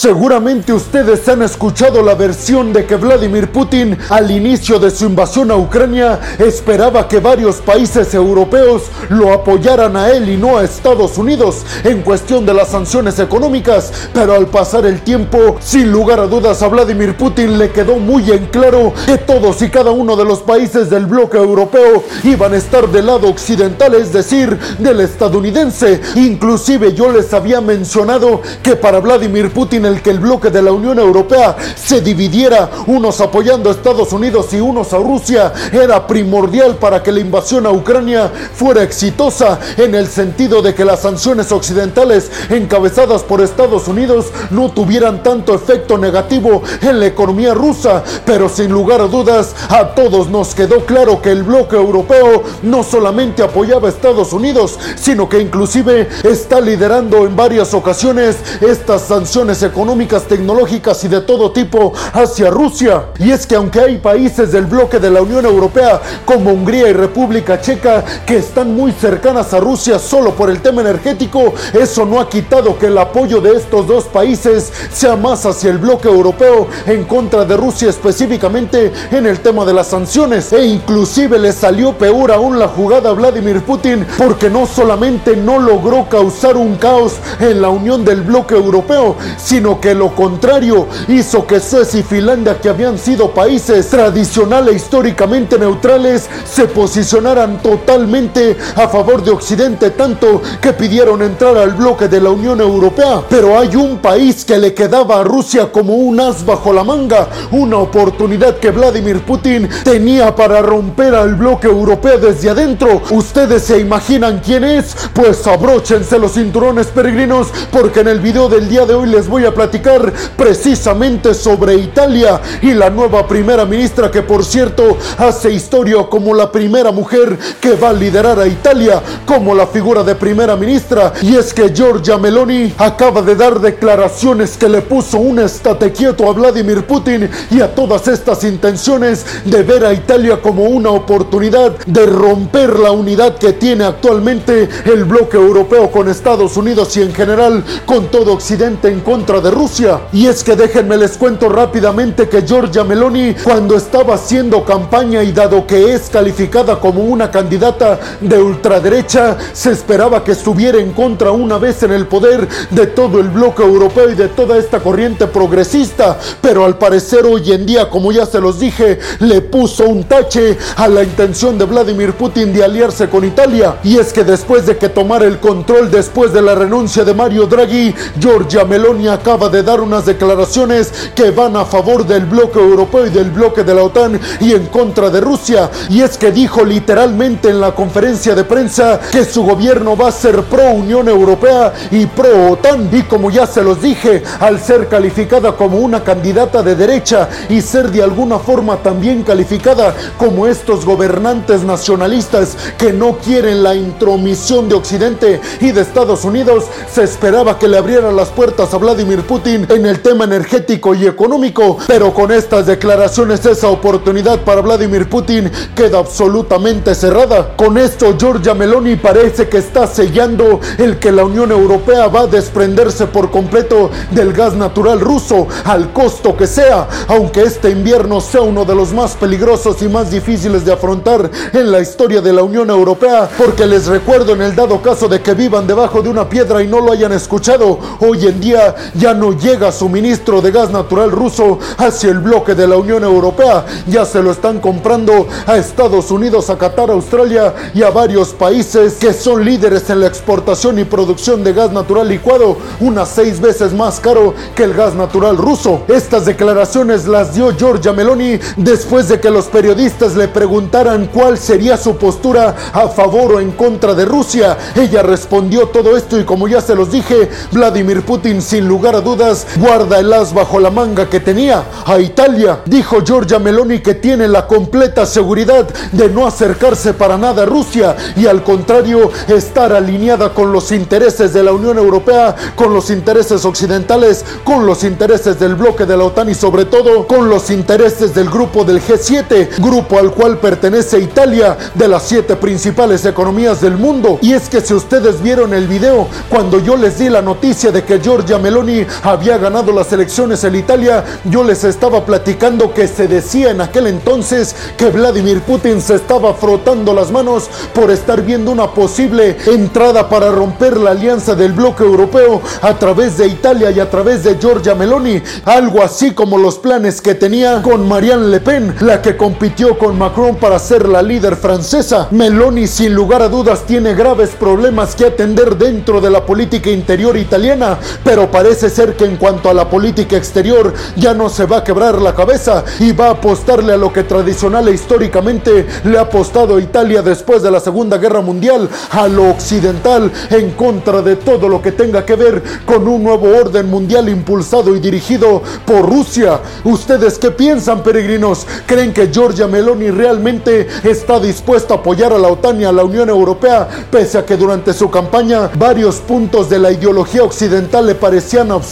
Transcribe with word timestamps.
Seguramente 0.00 0.72
ustedes 0.72 1.28
han 1.28 1.42
escuchado 1.42 2.04
la 2.04 2.14
versión 2.14 2.72
de 2.72 2.86
que 2.86 2.94
Vladimir 2.94 3.50
Putin 3.50 3.98
al 4.10 4.30
inicio 4.30 4.78
de 4.78 4.92
su 4.92 5.06
invasión 5.06 5.50
a 5.50 5.56
Ucrania 5.56 6.20
esperaba 6.38 7.08
que 7.08 7.18
varios 7.18 7.56
países 7.56 8.14
europeos 8.14 8.84
lo 9.08 9.32
apoyaran 9.32 9.96
a 9.96 10.10
él 10.10 10.28
y 10.28 10.36
no 10.36 10.56
a 10.56 10.62
Estados 10.62 11.18
Unidos 11.18 11.64
en 11.82 12.02
cuestión 12.02 12.46
de 12.46 12.54
las 12.54 12.68
sanciones 12.68 13.18
económicas, 13.18 13.92
pero 14.14 14.34
al 14.34 14.46
pasar 14.46 14.86
el 14.86 15.00
tiempo, 15.00 15.56
sin 15.58 15.90
lugar 15.90 16.20
a 16.20 16.28
dudas 16.28 16.62
a 16.62 16.68
Vladimir 16.68 17.16
Putin 17.16 17.58
le 17.58 17.72
quedó 17.72 17.96
muy 17.96 18.30
en 18.30 18.46
claro 18.46 18.92
que 19.04 19.18
todos 19.18 19.60
y 19.62 19.68
cada 19.68 19.90
uno 19.90 20.14
de 20.14 20.24
los 20.24 20.42
países 20.42 20.90
del 20.90 21.06
bloque 21.06 21.38
europeo 21.38 22.04
iban 22.22 22.54
a 22.54 22.58
estar 22.58 22.88
del 22.88 23.06
lado 23.06 23.28
occidental, 23.28 23.96
es 23.96 24.12
decir, 24.12 24.56
del 24.78 25.00
estadounidense. 25.00 26.00
Inclusive 26.14 26.94
yo 26.94 27.10
les 27.10 27.34
había 27.34 27.60
mencionado 27.60 28.42
que 28.62 28.76
para 28.76 29.00
Vladimir 29.00 29.50
Putin 29.50 29.87
el 29.88 30.02
que 30.02 30.10
el 30.10 30.20
bloque 30.20 30.50
de 30.50 30.62
la 30.62 30.72
Unión 30.72 30.98
Europea 30.98 31.56
se 31.76 32.00
dividiera, 32.00 32.70
unos 32.86 33.20
apoyando 33.20 33.68
a 33.68 33.72
Estados 33.72 34.12
Unidos 34.12 34.52
y 34.52 34.60
unos 34.60 34.92
a 34.92 34.98
Rusia, 34.98 35.52
era 35.72 36.06
primordial 36.06 36.76
para 36.76 37.02
que 37.02 37.12
la 37.12 37.20
invasión 37.20 37.66
a 37.66 37.70
Ucrania 37.70 38.30
fuera 38.54 38.82
exitosa 38.82 39.58
en 39.76 39.94
el 39.94 40.06
sentido 40.06 40.62
de 40.62 40.74
que 40.74 40.84
las 40.84 41.00
sanciones 41.00 41.50
occidentales 41.52 42.30
encabezadas 42.50 43.22
por 43.22 43.40
Estados 43.40 43.88
Unidos 43.88 44.26
no 44.50 44.70
tuvieran 44.70 45.22
tanto 45.22 45.54
efecto 45.54 45.98
negativo 45.98 46.62
en 46.82 47.00
la 47.00 47.06
economía 47.06 47.54
rusa, 47.54 48.02
pero 48.24 48.48
sin 48.48 48.70
lugar 48.70 49.00
a 49.00 49.06
dudas 49.06 49.54
a 49.68 49.94
todos 49.94 50.28
nos 50.28 50.54
quedó 50.54 50.84
claro 50.84 51.22
que 51.22 51.32
el 51.32 51.42
bloque 51.42 51.76
europeo 51.76 52.42
no 52.62 52.82
solamente 52.82 53.42
apoyaba 53.42 53.88
a 53.88 53.90
Estados 53.90 54.32
Unidos, 54.32 54.78
sino 54.96 55.28
que 55.28 55.40
inclusive 55.40 56.08
está 56.24 56.60
liderando 56.60 57.26
en 57.26 57.34
varias 57.34 57.74
ocasiones 57.74 58.36
estas 58.60 59.02
sanciones 59.02 59.62
económicas 59.62 59.77
económicas, 59.78 60.24
tecnológicas 60.24 61.04
y 61.04 61.08
de 61.08 61.20
todo 61.20 61.52
tipo 61.52 61.92
hacia 62.12 62.50
Rusia. 62.50 63.10
Y 63.20 63.30
es 63.30 63.46
que 63.46 63.54
aunque 63.54 63.78
hay 63.78 63.98
países 63.98 64.50
del 64.50 64.66
bloque 64.66 64.98
de 64.98 65.08
la 65.08 65.22
Unión 65.22 65.46
Europea 65.46 66.00
como 66.24 66.50
Hungría 66.50 66.88
y 66.88 66.92
República 66.92 67.60
Checa 67.60 68.04
que 68.26 68.38
están 68.38 68.74
muy 68.74 68.90
cercanas 68.90 69.54
a 69.54 69.60
Rusia 69.60 70.00
solo 70.00 70.32
por 70.32 70.50
el 70.50 70.62
tema 70.62 70.80
energético, 70.80 71.54
eso 71.72 72.04
no 72.04 72.18
ha 72.18 72.28
quitado 72.28 72.76
que 72.76 72.86
el 72.86 72.98
apoyo 72.98 73.40
de 73.40 73.56
estos 73.56 73.86
dos 73.86 74.06
países 74.06 74.72
sea 74.92 75.14
más 75.14 75.46
hacia 75.46 75.70
el 75.70 75.78
bloque 75.78 76.08
europeo 76.08 76.66
en 76.84 77.04
contra 77.04 77.44
de 77.44 77.56
Rusia 77.56 77.88
específicamente 77.88 78.92
en 79.12 79.26
el 79.26 79.38
tema 79.38 79.64
de 79.64 79.74
las 79.74 79.86
sanciones. 79.86 80.52
E 80.52 80.66
inclusive 80.66 81.38
le 81.38 81.52
salió 81.52 81.96
peor 81.96 82.32
aún 82.32 82.58
la 82.58 82.66
jugada 82.66 83.10
a 83.10 83.12
Vladimir 83.12 83.62
Putin 83.62 84.04
porque 84.16 84.50
no 84.50 84.66
solamente 84.66 85.36
no 85.36 85.60
logró 85.60 86.08
causar 86.08 86.56
un 86.56 86.74
caos 86.74 87.12
en 87.38 87.62
la 87.62 87.68
unión 87.68 88.04
del 88.04 88.22
bloque 88.22 88.56
europeo, 88.56 89.14
sino 89.36 89.67
que 89.76 89.94
lo 89.94 90.14
contrario 90.14 90.86
hizo 91.08 91.46
que 91.46 91.60
Suecia 91.60 92.00
y 92.00 92.02
Finlandia, 92.02 92.58
que 92.58 92.70
habían 92.70 92.98
sido 92.98 93.30
países 93.30 93.88
tradicional 93.88 94.68
e 94.68 94.72
históricamente 94.72 95.58
neutrales, 95.58 96.28
se 96.50 96.64
posicionaran 96.64 97.62
totalmente 97.62 98.56
a 98.74 98.88
favor 98.88 99.22
de 99.22 99.30
Occidente, 99.30 99.90
tanto 99.90 100.40
que 100.62 100.72
pidieron 100.72 101.20
entrar 101.20 101.56
al 101.58 101.72
bloque 101.72 102.08
de 102.08 102.20
la 102.20 102.30
Unión 102.30 102.60
Europea. 102.60 103.22
Pero 103.28 103.58
hay 103.58 103.76
un 103.76 103.98
país 103.98 104.44
que 104.44 104.58
le 104.58 104.72
quedaba 104.72 105.20
a 105.20 105.24
Rusia 105.24 105.70
como 105.70 105.94
un 105.94 106.18
as 106.20 106.46
bajo 106.46 106.72
la 106.72 106.84
manga, 106.84 107.28
una 107.50 107.76
oportunidad 107.78 108.56
que 108.56 108.70
Vladimir 108.70 109.20
Putin 109.20 109.68
tenía 109.84 110.34
para 110.34 110.62
romper 110.62 111.14
al 111.14 111.34
bloque 111.34 111.66
europeo 111.66 112.18
desde 112.18 112.50
adentro. 112.50 113.02
¿Ustedes 113.10 113.64
se 113.64 113.78
imaginan 113.78 114.40
quién 114.44 114.64
es? 114.64 114.96
Pues 115.12 115.46
abróchense 115.46 116.18
los 116.18 116.32
cinturones 116.32 116.86
peregrinos, 116.86 117.48
porque 117.70 118.00
en 118.00 118.08
el 118.08 118.20
video 118.20 118.48
del 118.48 118.68
día 118.68 118.86
de 118.86 118.94
hoy 118.94 119.08
les 119.08 119.28
voy 119.28 119.44
a 119.44 119.54
platicar 119.58 120.12
precisamente 120.36 121.34
sobre 121.34 121.74
Italia 121.74 122.40
y 122.62 122.74
la 122.74 122.90
nueva 122.90 123.26
primera 123.26 123.64
ministra 123.64 124.08
que 124.08 124.22
por 124.22 124.44
cierto 124.44 124.96
hace 125.18 125.50
historia 125.50 125.96
como 126.08 126.32
la 126.32 126.52
primera 126.52 126.92
mujer 126.92 127.36
que 127.60 127.72
va 127.72 127.88
a 127.88 127.92
liderar 127.92 128.38
a 128.38 128.46
Italia 128.46 129.02
como 129.26 129.56
la 129.56 129.66
figura 129.66 130.04
de 130.04 130.14
primera 130.14 130.54
ministra. 130.54 131.12
Y 131.22 131.34
es 131.34 131.52
que 131.52 131.74
Giorgia 131.74 132.18
Meloni 132.18 132.72
acaba 132.78 133.20
de 133.20 133.34
dar 133.34 133.58
declaraciones 133.58 134.56
que 134.56 134.68
le 134.68 134.80
puso 134.80 135.18
un 135.18 135.40
estate 135.40 135.90
quieto 135.90 136.30
a 136.30 136.34
Vladimir 136.34 136.84
Putin 136.86 137.28
y 137.50 137.60
a 137.60 137.74
todas 137.74 138.06
estas 138.06 138.44
intenciones 138.44 139.26
de 139.44 139.64
ver 139.64 139.84
a 139.84 139.92
Italia 139.92 140.38
como 140.40 140.66
una 140.66 140.90
oportunidad 140.90 141.76
de 141.84 142.06
romper 142.06 142.78
la 142.78 142.92
unidad 142.92 143.38
que 143.38 143.54
tiene 143.54 143.82
actualmente 143.82 144.68
el 144.84 145.02
bloque 145.02 145.36
europeo 145.36 145.90
con 145.90 146.08
Estados 146.08 146.56
Unidos 146.56 146.96
y 146.96 147.02
en 147.02 147.12
general 147.12 147.64
con 147.86 148.06
todo 148.06 148.34
Occidente 148.34 148.68
en 148.88 149.00
contra 149.00 149.40
de 149.40 149.47
Rusia. 149.50 150.00
Y 150.12 150.26
es 150.26 150.42
que 150.42 150.56
déjenme 150.56 150.96
les 150.96 151.16
cuento 151.16 151.48
rápidamente 151.48 152.28
que 152.28 152.42
Giorgia 152.42 152.84
Meloni, 152.84 153.34
cuando 153.42 153.76
estaba 153.76 154.14
haciendo 154.14 154.64
campaña 154.64 155.22
y 155.22 155.32
dado 155.32 155.66
que 155.66 155.92
es 155.92 156.10
calificada 156.10 156.80
como 156.80 157.02
una 157.02 157.30
candidata 157.30 157.98
de 158.20 158.38
ultraderecha, 158.38 159.36
se 159.52 159.70
esperaba 159.70 160.24
que 160.24 160.32
estuviera 160.32 160.78
en 160.78 160.92
contra 160.92 161.30
una 161.30 161.58
vez 161.58 161.82
en 161.82 161.92
el 161.92 162.06
poder 162.06 162.48
de 162.70 162.86
todo 162.86 163.20
el 163.20 163.28
bloque 163.28 163.62
europeo 163.62 164.10
y 164.10 164.14
de 164.14 164.28
toda 164.28 164.58
esta 164.58 164.80
corriente 164.80 165.26
progresista. 165.26 166.18
Pero 166.40 166.64
al 166.64 166.78
parecer 166.78 167.24
hoy 167.26 167.52
en 167.52 167.66
día, 167.66 167.88
como 167.90 168.12
ya 168.12 168.26
se 168.26 168.40
los 168.40 168.58
dije, 168.58 168.98
le 169.20 169.40
puso 169.40 169.84
un 169.84 170.04
tache 170.04 170.58
a 170.76 170.88
la 170.88 171.02
intención 171.02 171.58
de 171.58 171.64
Vladimir 171.64 172.12
Putin 172.14 172.52
de 172.52 172.64
aliarse 172.64 173.08
con 173.08 173.24
Italia. 173.24 173.76
Y 173.84 173.98
es 173.98 174.12
que 174.12 174.24
después 174.24 174.66
de 174.66 174.76
que 174.76 174.88
tomara 174.88 175.26
el 175.26 175.38
control 175.38 175.90
después 175.90 176.32
de 176.32 176.42
la 176.42 176.54
renuncia 176.54 177.04
de 177.04 177.14
Mario 177.14 177.46
Draghi, 177.46 177.94
Giorgia 178.18 178.64
Meloni 178.64 179.08
acaba 179.08 179.37
de 179.46 179.62
dar 179.62 179.80
unas 179.80 180.04
declaraciones 180.04 180.92
que 181.14 181.30
van 181.30 181.56
a 181.56 181.64
favor 181.64 182.04
del 182.04 182.26
bloque 182.26 182.58
europeo 182.58 183.06
y 183.06 183.10
del 183.10 183.30
bloque 183.30 183.62
de 183.62 183.74
la 183.74 183.84
OTAN 183.84 184.20
y 184.40 184.52
en 184.52 184.66
contra 184.66 185.10
de 185.10 185.20
Rusia. 185.20 185.70
Y 185.88 186.02
es 186.02 186.18
que 186.18 186.32
dijo 186.32 186.64
literalmente 186.64 187.50
en 187.50 187.60
la 187.60 187.76
conferencia 187.76 188.34
de 188.34 188.42
prensa 188.42 188.98
que 189.12 189.24
su 189.24 189.44
gobierno 189.44 189.96
va 189.96 190.08
a 190.08 190.12
ser 190.12 190.42
pro 190.42 190.72
Unión 190.72 191.08
Europea 191.08 191.72
y 191.92 192.06
pro 192.06 192.50
OTAN. 192.52 192.88
Y 192.90 193.02
como 193.02 193.30
ya 193.30 193.46
se 193.46 193.62
los 193.62 193.80
dije, 193.80 194.24
al 194.40 194.60
ser 194.60 194.88
calificada 194.88 195.52
como 195.52 195.78
una 195.78 196.02
candidata 196.02 196.62
de 196.62 196.74
derecha 196.74 197.28
y 197.48 197.60
ser 197.60 197.90
de 197.92 198.02
alguna 198.02 198.40
forma 198.40 198.78
también 198.78 199.22
calificada 199.22 199.94
como 200.16 200.46
estos 200.46 200.84
gobernantes 200.84 201.62
nacionalistas 201.62 202.56
que 202.76 202.92
no 202.92 203.18
quieren 203.18 203.62
la 203.62 203.74
intromisión 203.74 204.68
de 204.68 204.74
Occidente 204.74 205.40
y 205.60 205.72
de 205.72 205.82
Estados 205.82 206.24
Unidos, 206.24 206.64
se 206.92 207.02
esperaba 207.02 207.58
que 207.58 207.68
le 207.68 207.76
abrieran 207.76 208.16
las 208.16 208.28
puertas 208.28 208.72
a 208.72 208.78
Vladimir 208.78 209.22
Putin 209.28 209.66
en 209.68 209.84
el 209.84 210.00
tema 210.00 210.24
energético 210.24 210.94
y 210.94 211.06
económico, 211.06 211.76
pero 211.86 212.14
con 212.14 212.32
estas 212.32 212.66
declaraciones 212.66 213.44
esa 213.44 213.68
oportunidad 213.68 214.40
para 214.40 214.62
Vladimir 214.62 215.08
Putin 215.08 215.52
queda 215.76 215.98
absolutamente 215.98 216.94
cerrada. 216.94 217.54
Con 217.54 217.76
esto 217.76 218.16
Giorgia 218.18 218.54
Meloni 218.54 218.96
parece 218.96 219.48
que 219.48 219.58
está 219.58 219.86
sellando 219.86 220.60
el 220.78 220.98
que 220.98 221.12
la 221.12 221.26
Unión 221.26 221.52
Europea 221.52 222.08
va 222.08 222.22
a 222.22 222.26
desprenderse 222.26 223.06
por 223.06 223.30
completo 223.30 223.90
del 224.10 224.32
gas 224.32 224.54
natural 224.54 224.98
ruso 224.98 225.46
al 225.64 225.92
costo 225.92 226.34
que 226.34 226.46
sea, 226.46 226.88
aunque 227.06 227.42
este 227.42 227.68
invierno 227.68 228.22
sea 228.22 228.40
uno 228.40 228.64
de 228.64 228.74
los 228.74 228.94
más 228.94 229.14
peligrosos 229.14 229.82
y 229.82 229.88
más 229.88 230.10
difíciles 230.10 230.64
de 230.64 230.72
afrontar 230.72 231.30
en 231.52 231.70
la 231.70 231.80
historia 231.80 232.22
de 232.22 232.32
la 232.32 232.42
Unión 232.42 232.70
Europea, 232.70 233.28
porque 233.36 233.66
les 233.66 233.86
recuerdo 233.86 234.32
en 234.32 234.40
el 234.40 234.56
dado 234.56 234.80
caso 234.80 235.06
de 235.06 235.20
que 235.20 235.34
vivan 235.34 235.66
debajo 235.66 236.00
de 236.00 236.08
una 236.08 236.26
piedra 236.30 236.62
y 236.62 236.66
no 236.66 236.80
lo 236.80 236.92
hayan 236.92 237.12
escuchado, 237.12 237.78
hoy 238.00 238.26
en 238.26 238.40
día 238.40 238.74
ya 238.94 239.07
no 239.14 239.32
llega 239.32 239.72
suministro 239.72 240.40
de 240.40 240.50
gas 240.50 240.70
natural 240.70 241.10
ruso 241.10 241.58
hacia 241.76 242.10
el 242.10 242.18
bloque 242.18 242.54
de 242.54 242.66
la 242.66 242.76
Unión 242.76 243.04
Europea. 243.04 243.64
Ya 243.86 244.04
se 244.04 244.22
lo 244.22 244.30
están 244.30 244.60
comprando 244.60 245.26
a 245.46 245.56
Estados 245.56 246.10
Unidos, 246.10 246.50
a 246.50 246.58
Qatar, 246.58 246.90
Australia 246.90 247.54
y 247.74 247.82
a 247.82 247.90
varios 247.90 248.30
países 248.30 248.94
que 248.94 249.12
son 249.12 249.44
líderes 249.44 249.88
en 249.90 250.00
la 250.00 250.06
exportación 250.06 250.78
y 250.78 250.84
producción 250.84 251.44
de 251.44 251.52
gas 251.52 251.72
natural 251.72 252.08
licuado, 252.08 252.56
unas 252.80 253.08
seis 253.08 253.40
veces 253.40 253.72
más 253.72 254.00
caro 254.00 254.34
que 254.54 254.64
el 254.64 254.74
gas 254.74 254.94
natural 254.94 255.36
ruso. 255.36 255.82
Estas 255.88 256.26
declaraciones 256.26 257.06
las 257.06 257.34
dio 257.34 257.56
Giorgia 257.56 257.92
Meloni 257.92 258.38
después 258.56 259.08
de 259.08 259.20
que 259.20 259.30
los 259.30 259.46
periodistas 259.46 260.14
le 260.16 260.28
preguntaran 260.28 261.06
cuál 261.12 261.38
sería 261.38 261.76
su 261.76 261.96
postura 261.96 262.54
a 262.72 262.88
favor 262.88 263.34
o 263.34 263.40
en 263.40 263.52
contra 263.52 263.94
de 263.94 264.04
Rusia. 264.04 264.56
Ella 264.74 265.02
respondió 265.02 265.68
todo 265.68 265.96
esto 265.96 266.18
y 266.18 266.24
como 266.24 266.48
ya 266.48 266.60
se 266.60 266.74
los 266.74 266.90
dije, 266.90 267.28
Vladimir 267.52 268.02
Putin 268.02 268.42
sin 268.42 268.66
lugar 268.66 268.94
a 268.94 268.97
dudas, 269.00 269.46
guarda 269.56 269.98
el 269.98 270.12
as 270.12 270.32
bajo 270.32 270.60
la 270.60 270.70
manga 270.70 271.08
que 271.08 271.20
tenía 271.20 271.64
a 271.84 271.98
Italia. 271.98 272.60
Dijo 272.66 273.04
Giorgia 273.04 273.38
Meloni 273.38 273.80
que 273.80 273.94
tiene 273.94 274.28
la 274.28 274.46
completa 274.46 275.06
seguridad 275.06 275.68
de 275.92 276.08
no 276.08 276.26
acercarse 276.26 276.94
para 276.94 277.16
nada 277.16 277.42
a 277.42 277.46
Rusia 277.46 277.96
y 278.16 278.26
al 278.26 278.42
contrario 278.42 279.10
estar 279.28 279.72
alineada 279.72 280.34
con 280.34 280.52
los 280.52 280.72
intereses 280.72 281.32
de 281.32 281.42
la 281.42 281.52
Unión 281.52 281.78
Europea, 281.78 282.34
con 282.54 282.74
los 282.74 282.90
intereses 282.90 283.44
occidentales, 283.44 284.24
con 284.44 284.66
los 284.66 284.84
intereses 284.84 285.38
del 285.38 285.54
bloque 285.54 285.86
de 285.86 285.96
la 285.96 286.04
OTAN 286.04 286.30
y 286.30 286.34
sobre 286.34 286.64
todo 286.64 287.06
con 287.06 287.28
los 287.28 287.50
intereses 287.50 288.14
del 288.14 288.28
grupo 288.28 288.64
del 288.64 288.82
G7, 288.82 289.58
grupo 289.58 289.98
al 289.98 290.12
cual 290.12 290.38
pertenece 290.38 290.98
Italia, 290.98 291.56
de 291.74 291.88
las 291.88 292.04
siete 292.04 292.36
principales 292.36 293.04
economías 293.04 293.60
del 293.60 293.76
mundo. 293.76 294.18
Y 294.22 294.32
es 294.32 294.48
que 294.48 294.60
si 294.60 294.74
ustedes 294.74 295.22
vieron 295.22 295.54
el 295.54 295.66
video, 295.66 296.08
cuando 296.28 296.58
yo 296.60 296.76
les 296.76 296.98
di 296.98 297.08
la 297.08 297.22
noticia 297.22 297.70
de 297.70 297.84
que 297.84 298.00
Giorgia 298.00 298.38
Meloni 298.38 298.84
había 299.02 299.38
ganado 299.38 299.72
las 299.72 299.92
elecciones 299.92 300.44
en 300.44 300.54
Italia, 300.54 301.04
yo 301.24 301.44
les 301.44 301.64
estaba 301.64 302.04
platicando 302.04 302.72
que 302.72 302.88
se 302.88 303.08
decía 303.08 303.50
en 303.50 303.60
aquel 303.60 303.86
entonces 303.86 304.54
que 304.76 304.90
Vladimir 304.90 305.40
Putin 305.42 305.80
se 305.80 305.94
estaba 305.94 306.34
frotando 306.34 306.94
las 306.94 307.10
manos 307.10 307.48
por 307.74 307.90
estar 307.90 308.22
viendo 308.22 308.50
una 308.50 308.72
posible 308.72 309.36
entrada 309.46 310.08
para 310.08 310.30
romper 310.30 310.76
la 310.76 310.90
alianza 310.90 311.34
del 311.34 311.52
bloque 311.52 311.84
europeo 311.84 312.40
a 312.62 312.74
través 312.78 313.18
de 313.18 313.26
Italia 313.26 313.70
y 313.70 313.80
a 313.80 313.90
través 313.90 314.24
de 314.24 314.36
Giorgia 314.38 314.74
Meloni, 314.74 315.22
algo 315.44 315.82
así 315.82 316.12
como 316.12 316.38
los 316.38 316.58
planes 316.58 317.00
que 317.00 317.14
tenía 317.14 317.62
con 317.62 317.86
Marianne 317.88 318.28
Le 318.28 318.40
Pen, 318.40 318.74
la 318.80 319.02
que 319.02 319.16
compitió 319.16 319.78
con 319.78 319.98
Macron 319.98 320.36
para 320.36 320.58
ser 320.58 320.88
la 320.88 321.02
líder 321.02 321.36
francesa. 321.36 322.08
Meloni 322.10 322.66
sin 322.66 322.94
lugar 322.94 323.22
a 323.22 323.28
dudas 323.28 323.64
tiene 323.66 323.94
graves 323.94 324.30
problemas 324.30 324.94
que 324.94 325.06
atender 325.06 325.56
dentro 325.56 326.00
de 326.00 326.10
la 326.10 326.24
política 326.24 326.70
interior 326.70 327.16
italiana, 327.16 327.78
pero 328.04 328.30
parece 328.30 328.70
que 328.78 329.06
en 329.06 329.16
cuanto 329.16 329.50
a 329.50 329.54
la 329.54 329.68
política 329.68 330.16
exterior 330.16 330.72
ya 330.94 331.12
no 331.12 331.28
se 331.28 331.46
va 331.46 331.58
a 331.58 331.64
quebrar 331.64 332.00
la 332.00 332.14
cabeza 332.14 332.64
y 332.78 332.92
va 332.92 333.08
a 333.08 333.10
apostarle 333.10 333.72
a 333.72 333.76
lo 333.76 333.92
que 333.92 334.04
tradicional 334.04 334.68
e 334.68 334.72
históricamente 334.72 335.66
le 335.82 335.98
ha 335.98 336.02
apostado 336.02 336.60
Italia 336.60 337.02
después 337.02 337.42
de 337.42 337.50
la 337.50 337.58
Segunda 337.58 337.98
Guerra 337.98 338.20
Mundial, 338.20 338.68
a 338.90 339.08
lo 339.08 339.30
occidental, 339.30 340.12
en 340.30 340.52
contra 340.52 341.02
de 341.02 341.16
todo 341.16 341.48
lo 341.48 341.60
que 341.60 341.72
tenga 341.72 342.06
que 342.06 342.14
ver 342.14 342.40
con 342.64 342.86
un 342.86 343.02
nuevo 343.02 343.36
orden 343.36 343.68
mundial 343.68 344.08
impulsado 344.08 344.76
y 344.76 344.78
dirigido 344.78 345.42
por 345.66 345.84
Rusia. 345.84 346.38
¿Ustedes 346.62 347.18
qué 347.18 347.32
piensan, 347.32 347.82
peregrinos? 347.82 348.46
¿Creen 348.64 348.94
que 348.94 349.10
Giorgia 349.10 349.48
Meloni 349.48 349.90
realmente 349.90 350.68
está 350.84 351.18
dispuesta 351.18 351.74
a 351.74 351.76
apoyar 351.78 352.12
a 352.12 352.18
la 352.18 352.28
OTAN 352.28 352.60
y 352.60 352.64
a 352.64 352.70
la 352.70 352.84
Unión 352.84 353.08
Europea, 353.08 353.68
pese 353.90 354.18
a 354.18 354.24
que 354.24 354.36
durante 354.36 354.72
su 354.72 354.88
campaña 354.88 355.50
varios 355.58 355.96
puntos 355.96 356.48
de 356.48 356.60
la 356.60 356.70
ideología 356.70 357.24
occidental 357.24 357.84
le 357.84 357.96
parecían 357.96 358.52
absurdos 358.52 358.67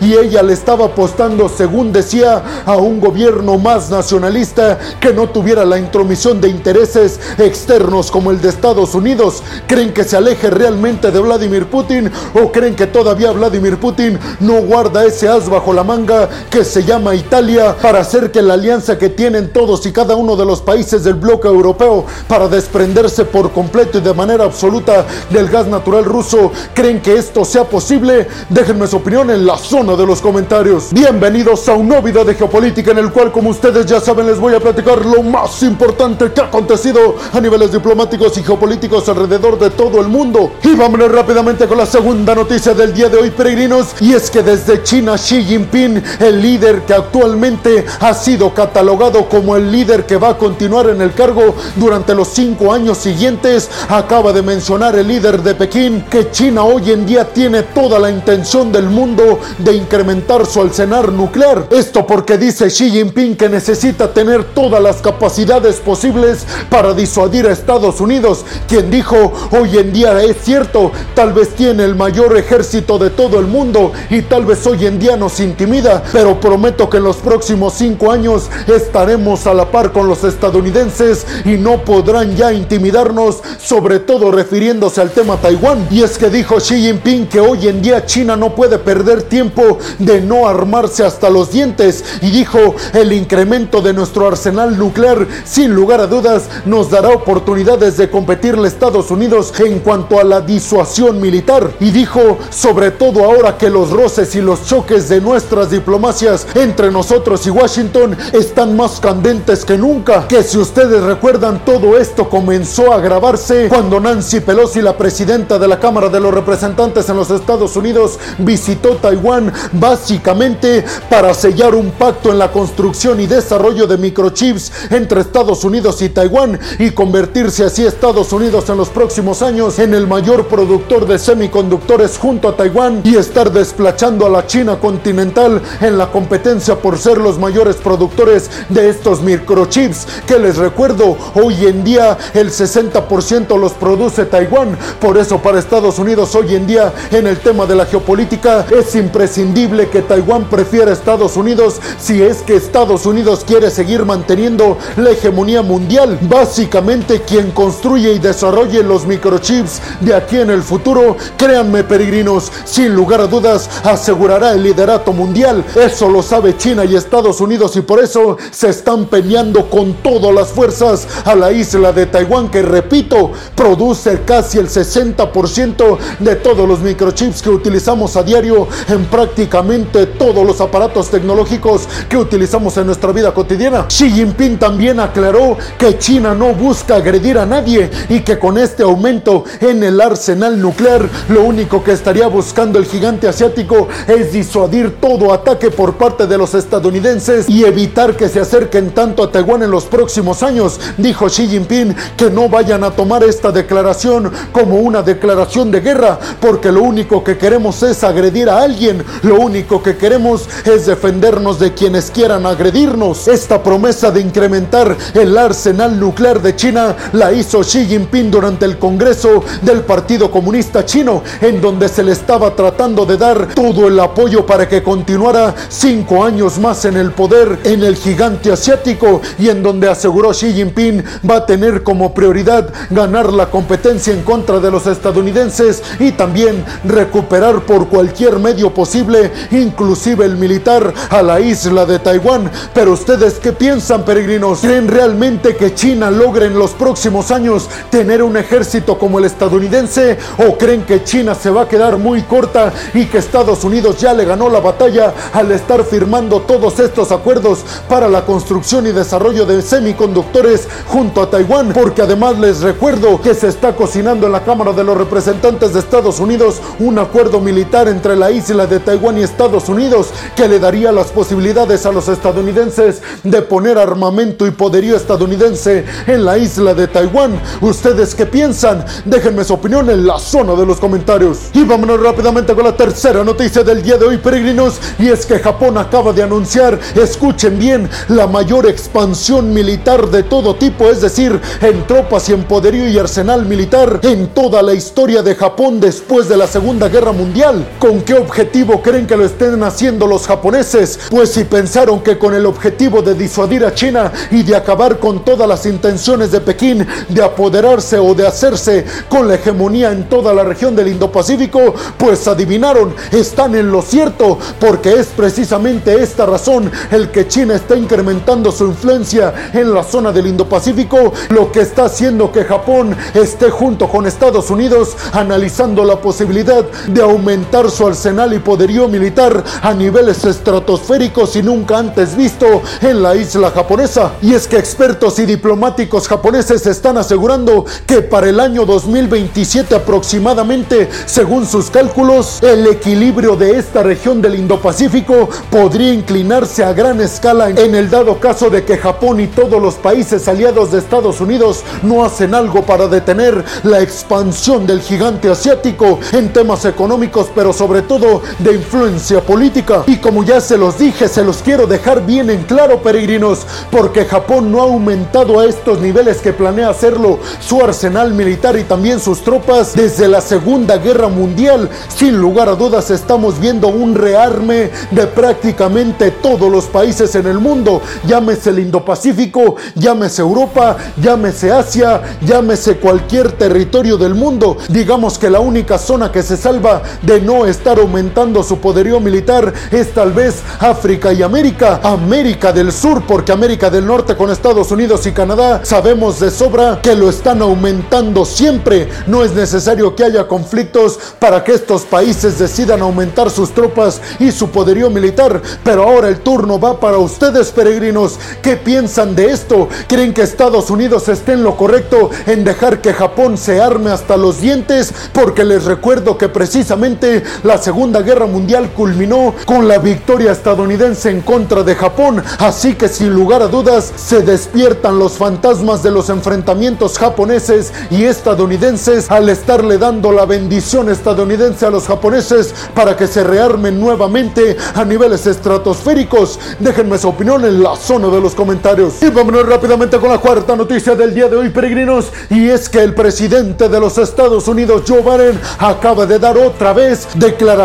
y 0.00 0.14
ella 0.14 0.42
le 0.42 0.52
estaba 0.52 0.86
apostando, 0.86 1.48
según 1.48 1.92
decía, 1.92 2.62
a 2.64 2.76
un 2.76 2.98
gobierno 2.98 3.58
más 3.58 3.90
nacionalista 3.90 4.78
que 5.00 5.12
no 5.12 5.28
tuviera 5.28 5.64
la 5.64 5.78
intromisión 5.78 6.40
de 6.40 6.48
intereses 6.48 7.20
externos 7.36 8.10
como 8.10 8.30
el 8.30 8.40
de 8.40 8.48
Estados 8.48 8.94
Unidos? 8.94 9.42
¿Creen 9.66 9.92
que 9.92 10.04
se 10.04 10.16
aleje 10.16 10.50
realmente 10.50 11.10
de 11.10 11.20
Vladimir 11.20 11.66
Putin 11.66 12.10
o 12.34 12.50
creen 12.50 12.74
que 12.74 12.86
todavía 12.86 13.30
Vladimir 13.32 13.78
Putin 13.78 14.18
no 14.40 14.62
guarda 14.62 15.04
ese 15.04 15.28
as 15.28 15.48
bajo 15.48 15.72
la 15.72 15.84
manga 15.84 16.28
que 16.50 16.64
se 16.64 16.84
llama 16.84 17.14
Italia 17.14 17.76
para 17.80 18.00
hacer 18.00 18.32
que 18.32 18.40
la 18.40 18.54
alianza 18.54 18.98
que 18.98 19.10
tienen 19.10 19.52
todos 19.52 19.84
y 19.86 19.92
cada 19.92 20.16
uno 20.16 20.36
de 20.36 20.46
los 20.46 20.62
países 20.62 21.04
del 21.04 21.14
bloque 21.14 21.48
europeo 21.48 22.06
para 22.26 22.48
desprenderse 22.48 23.24
por 23.24 23.52
completo 23.52 23.98
y 23.98 24.00
de 24.00 24.14
manera 24.14 24.44
absoluta 24.44 25.04
del 25.30 25.48
gas 25.48 25.66
natural 25.66 26.04
ruso, 26.04 26.50
creen 26.74 27.02
que 27.02 27.16
esto 27.16 27.44
sea 27.44 27.64
posible? 27.64 28.26
Déjenme 28.48 28.86
su 28.86 28.96
opinión 28.96 29.17
en 29.18 29.46
la 29.46 29.58
zona 29.58 29.96
de 29.96 30.06
los 30.06 30.20
comentarios. 30.20 30.92
Bienvenidos 30.92 31.68
a 31.68 31.74
un 31.74 31.88
nuevo 31.88 32.04
video 32.04 32.24
de 32.24 32.36
geopolítica 32.36 32.92
en 32.92 32.98
el 32.98 33.10
cual, 33.10 33.32
como 33.32 33.50
ustedes 33.50 33.84
ya 33.84 33.98
saben, 34.00 34.28
les 34.28 34.38
voy 34.38 34.54
a 34.54 34.60
platicar 34.60 35.04
lo 35.04 35.24
más 35.24 35.60
importante 35.64 36.30
que 36.32 36.40
ha 36.40 36.44
acontecido 36.44 37.16
a 37.32 37.40
niveles 37.40 37.72
diplomáticos 37.72 38.38
y 38.38 38.44
geopolíticos 38.44 39.08
alrededor 39.08 39.58
de 39.58 39.70
todo 39.70 40.00
el 40.00 40.06
mundo. 40.06 40.52
Y 40.62 40.76
vámonos 40.76 41.10
rápidamente 41.10 41.66
con 41.66 41.78
la 41.78 41.86
segunda 41.86 42.32
noticia 42.32 42.74
del 42.74 42.94
día 42.94 43.08
de 43.08 43.18
hoy, 43.18 43.30
peregrinos, 43.30 43.88
y 44.00 44.12
es 44.12 44.30
que 44.30 44.40
desde 44.40 44.84
China 44.84 45.16
Xi 45.16 45.42
Jinping, 45.42 46.00
el 46.20 46.40
líder 46.40 46.82
que 46.82 46.94
actualmente 46.94 47.86
ha 47.98 48.14
sido 48.14 48.54
catalogado 48.54 49.28
como 49.28 49.56
el 49.56 49.72
líder 49.72 50.06
que 50.06 50.16
va 50.16 50.30
a 50.30 50.38
continuar 50.38 50.90
en 50.90 51.02
el 51.02 51.12
cargo 51.12 51.56
durante 51.74 52.14
los 52.14 52.28
cinco 52.28 52.72
años 52.72 52.98
siguientes, 52.98 53.68
acaba 53.88 54.32
de 54.32 54.42
mencionar 54.42 54.94
el 54.96 55.08
líder 55.08 55.42
de 55.42 55.56
Pekín 55.56 56.04
que 56.08 56.30
China 56.30 56.62
hoy 56.62 56.92
en 56.92 57.04
día 57.04 57.24
tiene 57.24 57.64
toda 57.64 57.98
la 57.98 58.12
intención 58.12 58.70
del 58.70 58.84
mundo 58.84 59.07
de 59.16 59.74
incrementar 59.74 60.44
su 60.44 60.60
arsenal 60.60 61.16
nuclear. 61.16 61.66
Esto 61.70 62.06
porque 62.06 62.36
dice 62.36 62.66
Xi 62.66 62.90
Jinping 62.90 63.36
que 63.36 63.48
necesita 63.48 64.12
tener 64.12 64.44
todas 64.44 64.82
las 64.82 64.96
capacidades 65.00 65.76
posibles 65.76 66.44
para 66.68 66.92
disuadir 66.92 67.46
a 67.46 67.52
Estados 67.52 68.00
Unidos, 68.00 68.44
quien 68.68 68.90
dijo 68.90 69.32
hoy 69.50 69.78
en 69.78 69.92
día 69.92 70.22
es 70.22 70.36
cierto, 70.42 70.92
tal 71.14 71.32
vez 71.32 71.50
tiene 71.50 71.84
el 71.84 71.94
mayor 71.94 72.36
ejército 72.36 72.98
de 72.98 73.08
todo 73.08 73.38
el 73.38 73.46
mundo 73.46 73.92
y 74.10 74.22
tal 74.22 74.44
vez 74.44 74.66
hoy 74.66 74.84
en 74.84 74.98
día 74.98 75.16
nos 75.16 75.40
intimida, 75.40 76.02
pero 76.12 76.38
prometo 76.38 76.90
que 76.90 76.98
en 76.98 77.04
los 77.04 77.16
próximos 77.16 77.74
cinco 77.74 78.12
años 78.12 78.50
estaremos 78.66 79.46
a 79.46 79.54
la 79.54 79.70
par 79.70 79.92
con 79.92 80.06
los 80.06 80.22
estadounidenses 80.24 81.26
y 81.46 81.56
no 81.56 81.82
podrán 81.84 82.36
ya 82.36 82.52
intimidarnos, 82.52 83.38
sobre 83.58 84.00
todo 84.00 84.30
refiriéndose 84.30 85.00
al 85.00 85.10
tema 85.10 85.36
Taiwán. 85.38 85.88
Y 85.90 86.02
es 86.02 86.18
que 86.18 86.28
dijo 86.28 86.56
Xi 86.58 86.82
Jinping 86.82 87.26
que 87.26 87.40
hoy 87.40 87.68
en 87.68 87.80
día 87.80 88.04
China 88.04 88.36
no 88.36 88.54
puede 88.54 88.78
perder 88.78 88.97
tiempo 89.04 89.78
de 89.98 90.20
no 90.20 90.48
armarse 90.48 91.04
hasta 91.04 91.30
los 91.30 91.52
dientes. 91.52 92.04
Y 92.20 92.30
dijo 92.30 92.74
el 92.92 93.12
incremento 93.12 93.80
de 93.80 93.92
nuestro 93.92 94.26
arsenal 94.26 94.78
nuclear 94.78 95.26
sin 95.44 95.74
lugar 95.74 96.00
a 96.00 96.06
dudas 96.06 96.48
nos 96.64 96.90
dará 96.90 97.10
oportunidades 97.10 97.96
de 97.96 98.10
competirle 98.10 98.64
a 98.64 98.68
Estados 98.68 99.10
Unidos 99.10 99.52
en 99.60 99.80
cuanto 99.80 100.18
a 100.18 100.24
la 100.24 100.40
disuasión 100.40 101.20
militar. 101.20 101.70
Y 101.80 101.90
dijo 101.90 102.38
sobre 102.50 102.90
todo 102.90 103.24
ahora 103.24 103.56
que 103.56 103.70
los 103.70 103.90
roces 103.90 104.34
y 104.34 104.40
los 104.40 104.66
choques 104.66 105.08
de 105.08 105.20
nuestras 105.20 105.70
diplomacias 105.70 106.46
entre 106.54 106.90
nosotros 106.90 107.46
y 107.46 107.50
Washington 107.50 108.16
están 108.32 108.76
más 108.76 109.00
candentes 109.00 109.64
que 109.64 109.78
nunca. 109.78 110.26
Que 110.28 110.42
si 110.42 110.58
ustedes 110.58 111.02
recuerdan 111.02 111.64
todo 111.64 111.98
esto 111.98 112.28
comenzó 112.28 112.92
a 112.92 112.96
agravarse 112.96 113.68
cuando 113.68 114.00
Nancy 114.00 114.40
Pelosi 114.40 114.82
la 114.82 114.96
presidenta 114.96 115.58
de 115.58 115.68
la 115.68 115.78
Cámara 115.78 116.08
de 116.08 116.20
los 116.20 116.34
Representantes 116.34 117.08
en 117.08 117.16
los 117.16 117.30
Estados 117.30 117.76
Unidos 117.76 118.18
visitó 118.38 118.87
Taiwán 118.96 119.52
básicamente 119.72 120.84
para 121.08 121.34
sellar 121.34 121.74
un 121.74 121.90
pacto 121.90 122.30
en 122.30 122.38
la 122.38 122.50
construcción 122.50 123.20
y 123.20 123.26
desarrollo 123.26 123.86
de 123.86 123.98
microchips 123.98 124.72
entre 124.90 125.20
Estados 125.20 125.64
Unidos 125.64 126.00
y 126.02 126.08
Taiwán 126.08 126.58
y 126.78 126.90
convertirse 126.90 127.64
así 127.64 127.84
Estados 127.86 128.32
Unidos 128.32 128.68
en 128.68 128.76
los 128.76 128.88
próximos 128.88 129.42
años 129.42 129.78
en 129.78 129.94
el 129.94 130.06
mayor 130.06 130.46
productor 130.48 131.06
de 131.06 131.18
semiconductores 131.18 132.18
junto 132.18 132.48
a 132.48 132.56
Taiwán 132.56 133.02
y 133.04 133.16
estar 133.16 133.52
desplachando 133.52 134.26
a 134.26 134.30
la 134.30 134.46
China 134.46 134.78
continental 134.78 135.62
en 135.80 135.98
la 135.98 136.10
competencia 136.10 136.76
por 136.76 136.98
ser 136.98 137.18
los 137.18 137.38
mayores 137.38 137.76
productores 137.76 138.50
de 138.68 138.88
estos 138.88 139.22
microchips 139.22 140.06
que 140.26 140.38
les 140.38 140.56
recuerdo 140.56 141.16
hoy 141.34 141.66
en 141.66 141.84
día 141.84 142.16
el 142.34 142.50
60% 142.50 143.58
los 143.58 143.72
produce 143.72 144.24
Taiwán. 144.24 144.76
Por 145.00 145.18
eso 145.18 145.38
para 145.38 145.58
Estados 145.58 145.98
Unidos 145.98 146.34
hoy 146.34 146.54
en 146.54 146.66
día 146.66 146.92
en 147.10 147.26
el 147.26 147.38
tema 147.38 147.66
de 147.66 147.74
la 147.74 147.86
geopolítica 147.86 148.66
es 148.70 148.94
imprescindible 148.94 149.88
que 149.88 150.02
Taiwán 150.02 150.44
prefiera 150.44 150.90
a 150.90 150.94
Estados 150.94 151.36
Unidos 151.36 151.80
si 151.98 152.22
es 152.22 152.42
que 152.42 152.56
Estados 152.56 153.06
Unidos 153.06 153.44
quiere 153.46 153.70
seguir 153.70 154.04
manteniendo 154.04 154.78
la 154.96 155.10
hegemonía 155.10 155.62
mundial. 155.62 156.18
Básicamente 156.22 157.22
quien 157.22 157.50
construye 157.50 158.12
y 158.12 158.18
desarrolle 158.18 158.82
los 158.82 159.06
microchips 159.06 159.80
de 160.00 160.14
aquí 160.14 160.38
en 160.38 160.50
el 160.50 160.62
futuro 160.62 161.16
créanme 161.36 161.84
peregrinos 161.84 162.50
sin 162.64 162.94
lugar 162.94 163.20
a 163.20 163.26
dudas 163.26 163.68
asegurará 163.84 164.52
el 164.52 164.62
liderato 164.62 165.12
mundial. 165.12 165.64
Eso 165.74 166.08
lo 166.08 166.22
sabe 166.22 166.56
China 166.56 166.84
y 166.84 166.96
Estados 166.96 167.40
Unidos 167.40 167.76
y 167.76 167.80
por 167.80 168.02
eso 168.02 168.36
se 168.50 168.68
están 168.68 169.06
peleando 169.06 169.68
con 169.70 169.94
todas 169.94 170.34
las 170.34 170.48
fuerzas 170.48 171.06
a 171.24 171.34
la 171.34 171.52
isla 171.52 171.92
de 171.92 172.06
Taiwán 172.06 172.50
que 172.50 172.62
repito 172.62 173.32
produce 173.54 174.20
casi 174.24 174.58
el 174.58 174.68
60% 174.68 175.98
de 176.18 176.36
todos 176.36 176.68
los 176.68 176.80
microchips 176.80 177.42
que 177.42 177.50
utilizamos 177.50 178.16
a 178.16 178.22
diario 178.22 178.57
en 178.88 179.04
prácticamente 179.04 180.06
todos 180.06 180.44
los 180.46 180.60
aparatos 180.60 181.10
tecnológicos 181.10 181.88
que 182.08 182.16
utilizamos 182.16 182.76
en 182.76 182.86
nuestra 182.86 183.12
vida 183.12 183.32
cotidiana. 183.32 183.86
Xi 183.86 184.10
Jinping 184.10 184.58
también 184.58 184.98
aclaró 184.98 185.56
que 185.78 185.98
China 185.98 186.34
no 186.34 186.54
busca 186.54 186.96
agredir 186.96 187.38
a 187.38 187.46
nadie 187.46 187.90
y 188.08 188.20
que 188.20 188.38
con 188.38 188.58
este 188.58 188.82
aumento 188.82 189.44
en 189.60 189.82
el 189.82 190.00
arsenal 190.00 190.60
nuclear 190.60 191.08
lo 191.28 191.42
único 191.42 191.84
que 191.84 191.92
estaría 191.92 192.26
buscando 192.26 192.78
el 192.78 192.86
gigante 192.86 193.28
asiático 193.28 193.88
es 194.06 194.32
disuadir 194.32 194.96
todo 195.00 195.32
ataque 195.32 195.70
por 195.70 195.96
parte 195.96 196.26
de 196.26 196.38
los 196.38 196.54
estadounidenses 196.54 197.48
y 197.48 197.64
evitar 197.64 198.16
que 198.16 198.28
se 198.28 198.40
acerquen 198.40 198.90
tanto 198.90 199.22
a 199.22 199.30
Taiwán 199.30 199.62
en 199.62 199.70
los 199.70 199.84
próximos 199.84 200.42
años. 200.42 200.80
Dijo 200.96 201.26
Xi 201.26 201.48
Jinping 201.48 201.94
que 202.16 202.30
no 202.30 202.48
vayan 202.48 202.84
a 202.84 202.90
tomar 202.90 203.22
esta 203.24 203.52
declaración 203.52 204.32
como 204.52 204.76
una 204.76 205.02
declaración 205.02 205.70
de 205.70 205.80
guerra, 205.80 206.18
porque 206.40 206.72
lo 206.72 206.82
único 206.82 207.22
que 207.22 207.36
queremos 207.36 207.82
es 207.82 208.02
a 208.48 208.62
alguien, 208.62 209.04
lo 209.22 209.36
único 209.36 209.82
que 209.82 209.96
queremos 209.96 210.48
es 210.64 210.86
defendernos 210.86 211.58
de 211.58 211.74
quienes 211.74 212.10
quieran 212.10 212.46
agredirnos. 212.46 213.28
Esta 213.28 213.62
promesa 213.62 214.10
de 214.10 214.20
incrementar 214.20 214.96
el 215.14 215.36
arsenal 215.36 215.98
nuclear 215.98 216.40
de 216.40 216.56
China 216.56 216.96
la 217.12 217.32
hizo 217.32 217.60
Xi 217.60 217.86
Jinping 217.86 218.30
durante 218.30 218.64
el 218.64 218.78
Congreso 218.78 219.44
del 219.62 219.82
Partido 219.82 220.30
Comunista 220.30 220.84
Chino, 220.84 221.22
en 221.40 221.60
donde 221.60 221.88
se 221.88 222.02
le 222.02 222.12
estaba 222.12 222.54
tratando 222.54 223.04
de 223.06 223.16
dar 223.16 223.48
todo 223.54 223.88
el 223.88 223.98
apoyo 224.00 224.46
para 224.46 224.68
que 224.68 224.82
continuara 224.82 225.54
cinco 225.68 226.24
años 226.24 226.58
más 226.58 226.84
en 226.84 226.96
el 226.96 227.12
poder 227.12 227.58
en 227.64 227.82
el 227.82 227.96
gigante 227.96 228.52
asiático 228.52 229.20
y 229.38 229.48
en 229.48 229.62
donde 229.62 229.88
aseguró 229.88 230.30
Xi 230.30 230.52
Jinping 230.52 231.04
va 231.28 231.36
a 231.36 231.46
tener 231.46 231.82
como 231.82 232.14
prioridad 232.14 232.72
ganar 232.90 233.32
la 233.32 233.50
competencia 233.50 234.12
en 234.12 234.22
contra 234.22 234.60
de 234.60 234.70
los 234.70 234.86
estadounidenses 234.86 235.82
y 235.98 236.12
también 236.12 236.64
recuperar 236.84 237.60
por 237.62 237.88
cualquier 237.88 238.37
medio 238.38 238.72
posible, 238.72 239.30
inclusive 239.50 240.24
el 240.24 240.36
militar, 240.36 240.92
a 241.10 241.22
la 241.22 241.40
isla 241.40 241.86
de 241.86 241.98
Taiwán. 241.98 242.50
Pero 242.74 242.92
ustedes 242.92 243.34
qué 243.34 243.52
piensan, 243.52 244.04
peregrinos? 244.04 244.60
¿Creen 244.60 244.88
realmente 244.88 245.56
que 245.56 245.74
China 245.74 246.10
logre 246.10 246.46
en 246.46 246.58
los 246.58 246.72
próximos 246.72 247.30
años 247.30 247.68
tener 247.90 248.22
un 248.22 248.36
ejército 248.36 248.98
como 248.98 249.18
el 249.18 249.24
estadounidense? 249.24 250.18
¿O 250.46 250.56
creen 250.56 250.84
que 250.84 251.04
China 251.04 251.34
se 251.34 251.50
va 251.50 251.62
a 251.62 251.68
quedar 251.68 251.98
muy 251.98 252.22
corta 252.22 252.72
y 252.94 253.06
que 253.06 253.18
Estados 253.18 253.64
Unidos 253.64 253.98
ya 253.98 254.12
le 254.12 254.24
ganó 254.24 254.48
la 254.48 254.60
batalla 254.60 255.14
al 255.32 255.52
estar 255.52 255.84
firmando 255.84 256.40
todos 256.40 256.78
estos 256.80 257.12
acuerdos 257.12 257.64
para 257.88 258.08
la 258.08 258.24
construcción 258.24 258.86
y 258.86 258.92
desarrollo 258.92 259.46
de 259.46 259.62
semiconductores 259.62 260.68
junto 260.86 261.22
a 261.22 261.30
Taiwán? 261.30 261.72
Porque 261.72 262.02
además 262.02 262.38
les 262.38 262.60
recuerdo 262.60 263.20
que 263.20 263.34
se 263.34 263.48
está 263.48 263.74
cocinando 263.74 264.26
en 264.26 264.32
la 264.32 264.44
Cámara 264.44 264.72
de 264.72 264.84
los 264.84 264.96
Representantes 264.96 265.72
de 265.72 265.80
Estados 265.80 266.20
Unidos 266.20 266.60
un 266.78 266.98
acuerdo 266.98 267.40
militar 267.40 267.88
entre 267.88 268.16
la 268.16 268.27
isla 268.30 268.66
de 268.66 268.80
Taiwán 268.80 269.18
y 269.18 269.22
Estados 269.22 269.68
Unidos 269.68 270.08
que 270.36 270.48
le 270.48 270.58
daría 270.58 270.92
las 270.92 271.08
posibilidades 271.08 271.86
a 271.86 271.92
los 271.92 272.08
estadounidenses 272.08 273.02
de 273.22 273.42
poner 273.42 273.78
armamento 273.78 274.46
y 274.46 274.50
poderío 274.50 274.96
estadounidense 274.96 275.84
en 276.06 276.24
la 276.24 276.38
isla 276.38 276.74
de 276.74 276.86
Taiwán. 276.86 277.40
¿Ustedes 277.60 278.14
qué 278.14 278.26
piensan? 278.26 278.84
Déjenme 279.04 279.44
su 279.44 279.54
opinión 279.54 279.88
en 279.90 280.06
la 280.06 280.18
zona 280.18 280.54
de 280.54 280.66
los 280.66 280.78
comentarios. 280.78 281.50
Y 281.52 281.64
vámonos 281.64 282.00
rápidamente 282.00 282.54
con 282.54 282.64
la 282.64 282.76
tercera 282.76 283.24
noticia 283.24 283.62
del 283.62 283.82
día 283.82 283.96
de 283.96 284.06
hoy, 284.06 284.18
peregrinos. 284.18 284.78
Y 284.98 285.08
es 285.08 285.26
que 285.26 285.38
Japón 285.38 285.78
acaba 285.78 286.12
de 286.12 286.22
anunciar, 286.22 286.78
escuchen 286.94 287.58
bien, 287.58 287.88
la 288.08 288.26
mayor 288.26 288.66
expansión 288.66 289.52
militar 289.52 290.08
de 290.08 290.22
todo 290.22 290.56
tipo, 290.56 290.86
es 290.86 291.00
decir, 291.00 291.40
en 291.60 291.86
tropas 291.86 292.28
y 292.28 292.32
en 292.32 292.44
poderío 292.44 292.88
y 292.88 292.98
arsenal 292.98 293.46
militar 293.46 294.00
en 294.02 294.28
toda 294.28 294.62
la 294.62 294.74
historia 294.74 295.22
de 295.22 295.34
Japón 295.34 295.80
después 295.80 296.28
de 296.28 296.36
la 296.36 296.46
Segunda 296.46 296.88
Guerra 296.88 297.12
Mundial. 297.12 297.66
¿Con 297.78 298.02
qué 298.02 298.14
objetivo 298.18 298.82
creen 298.82 299.06
que 299.06 299.16
lo 299.16 299.24
estén 299.24 299.62
haciendo 299.62 300.06
los 300.06 300.26
japoneses? 300.26 300.98
Pues 301.10 301.30
si 301.30 301.44
pensaron 301.44 302.00
que 302.00 302.18
con 302.18 302.34
el 302.34 302.46
objetivo 302.46 303.02
de 303.02 303.14
disuadir 303.14 303.64
a 303.64 303.74
China 303.74 304.12
y 304.30 304.42
de 304.42 304.54
acabar 304.54 304.98
con 304.98 305.24
todas 305.24 305.48
las 305.48 305.64
intenciones 305.66 306.30
de 306.30 306.40
Pekín 306.40 306.86
de 307.08 307.22
apoderarse 307.22 307.98
o 307.98 308.14
de 308.14 308.26
hacerse 308.26 308.84
con 309.08 309.28
la 309.28 309.36
hegemonía 309.36 309.92
en 309.92 310.08
toda 310.08 310.34
la 310.34 310.44
región 310.44 310.74
del 310.76 310.88
Indo-Pacífico, 310.88 311.74
pues 311.96 312.26
adivinaron, 312.28 312.94
están 313.12 313.54
en 313.54 313.70
lo 313.70 313.82
cierto, 313.82 314.38
porque 314.60 314.92
es 314.94 315.06
precisamente 315.08 316.02
esta 316.02 316.26
razón 316.26 316.70
el 316.90 317.10
que 317.10 317.28
China 317.28 317.54
está 317.54 317.76
incrementando 317.76 318.52
su 318.52 318.66
influencia 318.66 319.50
en 319.52 319.72
la 319.72 319.82
zona 319.82 320.12
del 320.12 320.26
Indo-Pacífico, 320.26 321.12
lo 321.30 321.50
que 321.52 321.60
está 321.60 321.86
haciendo 321.86 322.32
que 322.32 322.44
Japón 322.44 322.96
esté 323.14 323.50
junto 323.50 323.88
con 323.88 324.06
Estados 324.06 324.50
Unidos 324.50 324.96
analizando 325.12 325.84
la 325.84 325.96
posibilidad 326.00 326.64
de 326.88 327.02
aumentar 327.02 327.70
su 327.70 327.86
y 328.08 328.38
poderío 328.38 328.88
militar 328.88 329.44
a 329.60 329.74
niveles 329.74 330.24
estratosféricos 330.24 331.36
y 331.36 331.42
nunca 331.42 331.76
antes 331.76 332.16
visto 332.16 332.62
en 332.80 333.02
la 333.02 333.14
isla 333.14 333.50
japonesa. 333.50 334.12
Y 334.22 334.32
es 334.32 334.48
que 334.48 334.56
expertos 334.56 335.18
y 335.18 335.26
diplomáticos 335.26 336.08
japoneses 336.08 336.66
están 336.66 336.96
asegurando 336.96 337.66
que 337.86 338.00
para 338.00 338.30
el 338.30 338.40
año 338.40 338.64
2027 338.64 339.74
aproximadamente, 339.74 340.88
según 341.04 341.44
sus 341.44 341.68
cálculos, 341.68 342.42
el 342.42 342.66
equilibrio 342.66 343.36
de 343.36 343.58
esta 343.58 343.82
región 343.82 344.22
del 344.22 344.36
Indo-Pacífico 344.36 345.28
podría 345.50 345.92
inclinarse 345.92 346.64
a 346.64 346.72
gran 346.72 347.02
escala 347.02 347.50
en 347.50 347.74
el 347.74 347.90
dado 347.90 348.18
caso 348.18 348.48
de 348.48 348.64
que 348.64 348.78
Japón 348.78 349.20
y 349.20 349.26
todos 349.26 349.60
los 349.60 349.74
países 349.74 350.26
aliados 350.28 350.72
de 350.72 350.78
Estados 350.78 351.20
Unidos 351.20 351.62
no 351.82 352.06
hacen 352.06 352.34
algo 352.34 352.62
para 352.62 352.88
detener 352.88 353.44
la 353.64 353.82
expansión 353.82 354.66
del 354.66 354.80
gigante 354.80 355.30
asiático 355.30 356.00
en 356.12 356.32
temas 356.32 356.64
económicos, 356.64 357.28
pero 357.34 357.52
sobre 357.52 357.82
todo 357.82 357.97
de 358.38 358.54
influencia 358.54 359.20
política. 359.20 359.82
Y 359.86 359.96
como 359.96 360.22
ya 360.24 360.40
se 360.40 360.56
los 360.56 360.78
dije, 360.78 361.08
se 361.08 361.24
los 361.24 361.38
quiero 361.38 361.66
dejar 361.66 362.06
bien 362.06 362.30
en 362.30 362.44
claro, 362.44 362.82
peregrinos, 362.82 363.40
porque 363.70 364.04
Japón 364.04 364.52
no 364.52 364.60
ha 364.60 364.64
aumentado 364.64 365.40
a 365.40 365.44
estos 365.44 365.80
niveles 365.80 366.18
que 366.18 366.32
planea 366.32 366.68
hacerlo 366.70 367.18
su 367.40 367.60
arsenal 367.62 368.12
militar 368.12 368.56
y 368.56 368.64
también 368.64 369.00
sus 369.00 369.22
tropas 369.22 369.74
desde 369.74 370.06
la 370.06 370.20
Segunda 370.20 370.76
Guerra 370.78 371.08
Mundial. 371.08 371.68
Sin 371.88 372.18
lugar 372.18 372.48
a 372.48 372.54
dudas 372.54 372.90
estamos 372.90 373.40
viendo 373.40 373.68
un 373.68 373.94
rearme 373.94 374.70
de 374.90 375.06
prácticamente 375.06 376.10
todos 376.10 376.50
los 376.50 376.66
países 376.66 377.14
en 377.14 377.26
el 377.26 377.38
mundo, 377.38 377.82
llámese 378.06 378.50
el 378.50 378.60
Indo-Pacífico, 378.60 379.56
llámese 379.74 380.22
Europa, 380.22 380.76
llámese 381.02 381.50
Asia, 381.50 382.02
llámese 382.20 382.76
cualquier 382.76 383.32
territorio 383.32 383.96
del 383.96 384.14
mundo. 384.14 384.56
Digamos 384.68 385.18
que 385.18 385.30
la 385.30 385.40
única 385.40 385.78
zona 385.78 386.12
que 386.12 386.22
se 386.22 386.36
salva 386.36 386.82
de 387.02 387.20
no 387.20 387.46
estar 387.46 387.77
aumentando 387.80 388.42
su 388.42 388.58
poderío 388.58 389.00
militar 389.00 389.52
es 389.70 389.92
tal 389.92 390.12
vez 390.12 390.36
África 390.58 391.12
y 391.12 391.22
América, 391.22 391.80
América 391.82 392.52
del 392.52 392.72
Sur, 392.72 393.02
porque 393.06 393.32
América 393.32 393.70
del 393.70 393.86
Norte 393.86 394.16
con 394.16 394.30
Estados 394.30 394.70
Unidos 394.70 395.06
y 395.06 395.12
Canadá 395.12 395.60
sabemos 395.64 396.20
de 396.20 396.30
sobra 396.30 396.80
que 396.82 396.94
lo 396.94 397.08
están 397.08 397.42
aumentando 397.42 398.24
siempre. 398.24 398.88
No 399.06 399.24
es 399.24 399.32
necesario 399.32 399.94
que 399.94 400.04
haya 400.04 400.26
conflictos 400.26 400.98
para 401.18 401.44
que 401.44 401.52
estos 401.52 401.82
países 401.82 402.38
decidan 402.38 402.82
aumentar 402.82 403.30
sus 403.30 403.52
tropas 403.52 404.00
y 404.18 404.32
su 404.32 404.50
poderío 404.50 404.90
militar. 404.90 405.40
Pero 405.64 405.82
ahora 405.82 406.08
el 406.08 406.20
turno 406.20 406.58
va 406.58 406.80
para 406.80 406.98
ustedes, 406.98 407.50
peregrinos. 407.50 408.18
¿Qué 408.42 408.56
piensan 408.56 409.14
de 409.14 409.30
esto? 409.30 409.68
¿Creen 409.86 410.14
que 410.14 410.22
Estados 410.22 410.70
Unidos 410.70 411.08
esté 411.08 411.32
en 411.32 411.42
lo 411.42 411.56
correcto 411.56 412.10
en 412.26 412.44
dejar 412.44 412.80
que 412.80 412.92
Japón 412.92 413.36
se 413.36 413.60
arme 413.60 413.90
hasta 413.90 414.16
los 414.16 414.40
dientes? 414.40 414.92
Porque 415.12 415.44
les 415.44 415.64
recuerdo 415.64 416.18
que 416.18 416.28
precisamente 416.28 417.22
la 417.42 417.58
Segunda 417.68 418.00
Guerra 418.00 418.24
Mundial 418.24 418.70
culminó 418.70 419.34
con 419.44 419.68
la 419.68 419.76
victoria 419.76 420.32
estadounidense 420.32 421.10
en 421.10 421.20
contra 421.20 421.62
de 421.62 421.74
Japón. 421.74 422.24
Así 422.38 422.76
que 422.76 422.88
sin 422.88 423.10
lugar 423.10 423.42
a 423.42 423.46
dudas 423.46 423.92
se 423.94 424.22
despiertan 424.22 424.98
los 424.98 425.18
fantasmas 425.18 425.82
de 425.82 425.90
los 425.90 426.08
enfrentamientos 426.08 426.96
japoneses 426.96 427.74
y 427.90 428.04
estadounidenses 428.04 429.10
al 429.10 429.28
estarle 429.28 429.76
dando 429.76 430.12
la 430.12 430.24
bendición 430.24 430.88
estadounidense 430.88 431.66
a 431.66 431.70
los 431.70 431.86
japoneses 431.86 432.54
para 432.72 432.96
que 432.96 433.06
se 433.06 433.22
rearmen 433.22 433.78
nuevamente 433.78 434.56
a 434.74 434.82
niveles 434.86 435.26
estratosféricos. 435.26 436.40
Déjenme 436.60 436.96
su 436.96 437.10
opinión 437.10 437.44
en 437.44 437.62
la 437.62 437.76
zona 437.76 438.08
de 438.08 438.22
los 438.22 438.34
comentarios. 438.34 438.94
Y 439.02 439.10
vámonos 439.10 439.46
rápidamente 439.46 439.98
con 439.98 440.08
la 440.08 440.16
cuarta 440.16 440.56
noticia 440.56 440.94
del 440.94 441.14
día 441.14 441.28
de 441.28 441.36
hoy, 441.36 441.50
peregrinos. 441.50 442.06
Y 442.30 442.48
es 442.48 442.66
que 442.70 442.82
el 442.82 442.94
presidente 442.94 443.68
de 443.68 443.78
los 443.78 443.98
Estados 443.98 444.48
Unidos, 444.48 444.84
Joe 444.88 445.02
Biden, 445.02 445.38
acaba 445.58 446.06
de 446.06 446.18
dar 446.18 446.38
otra 446.38 446.72
vez 446.72 447.06
declaraciones 447.14 447.57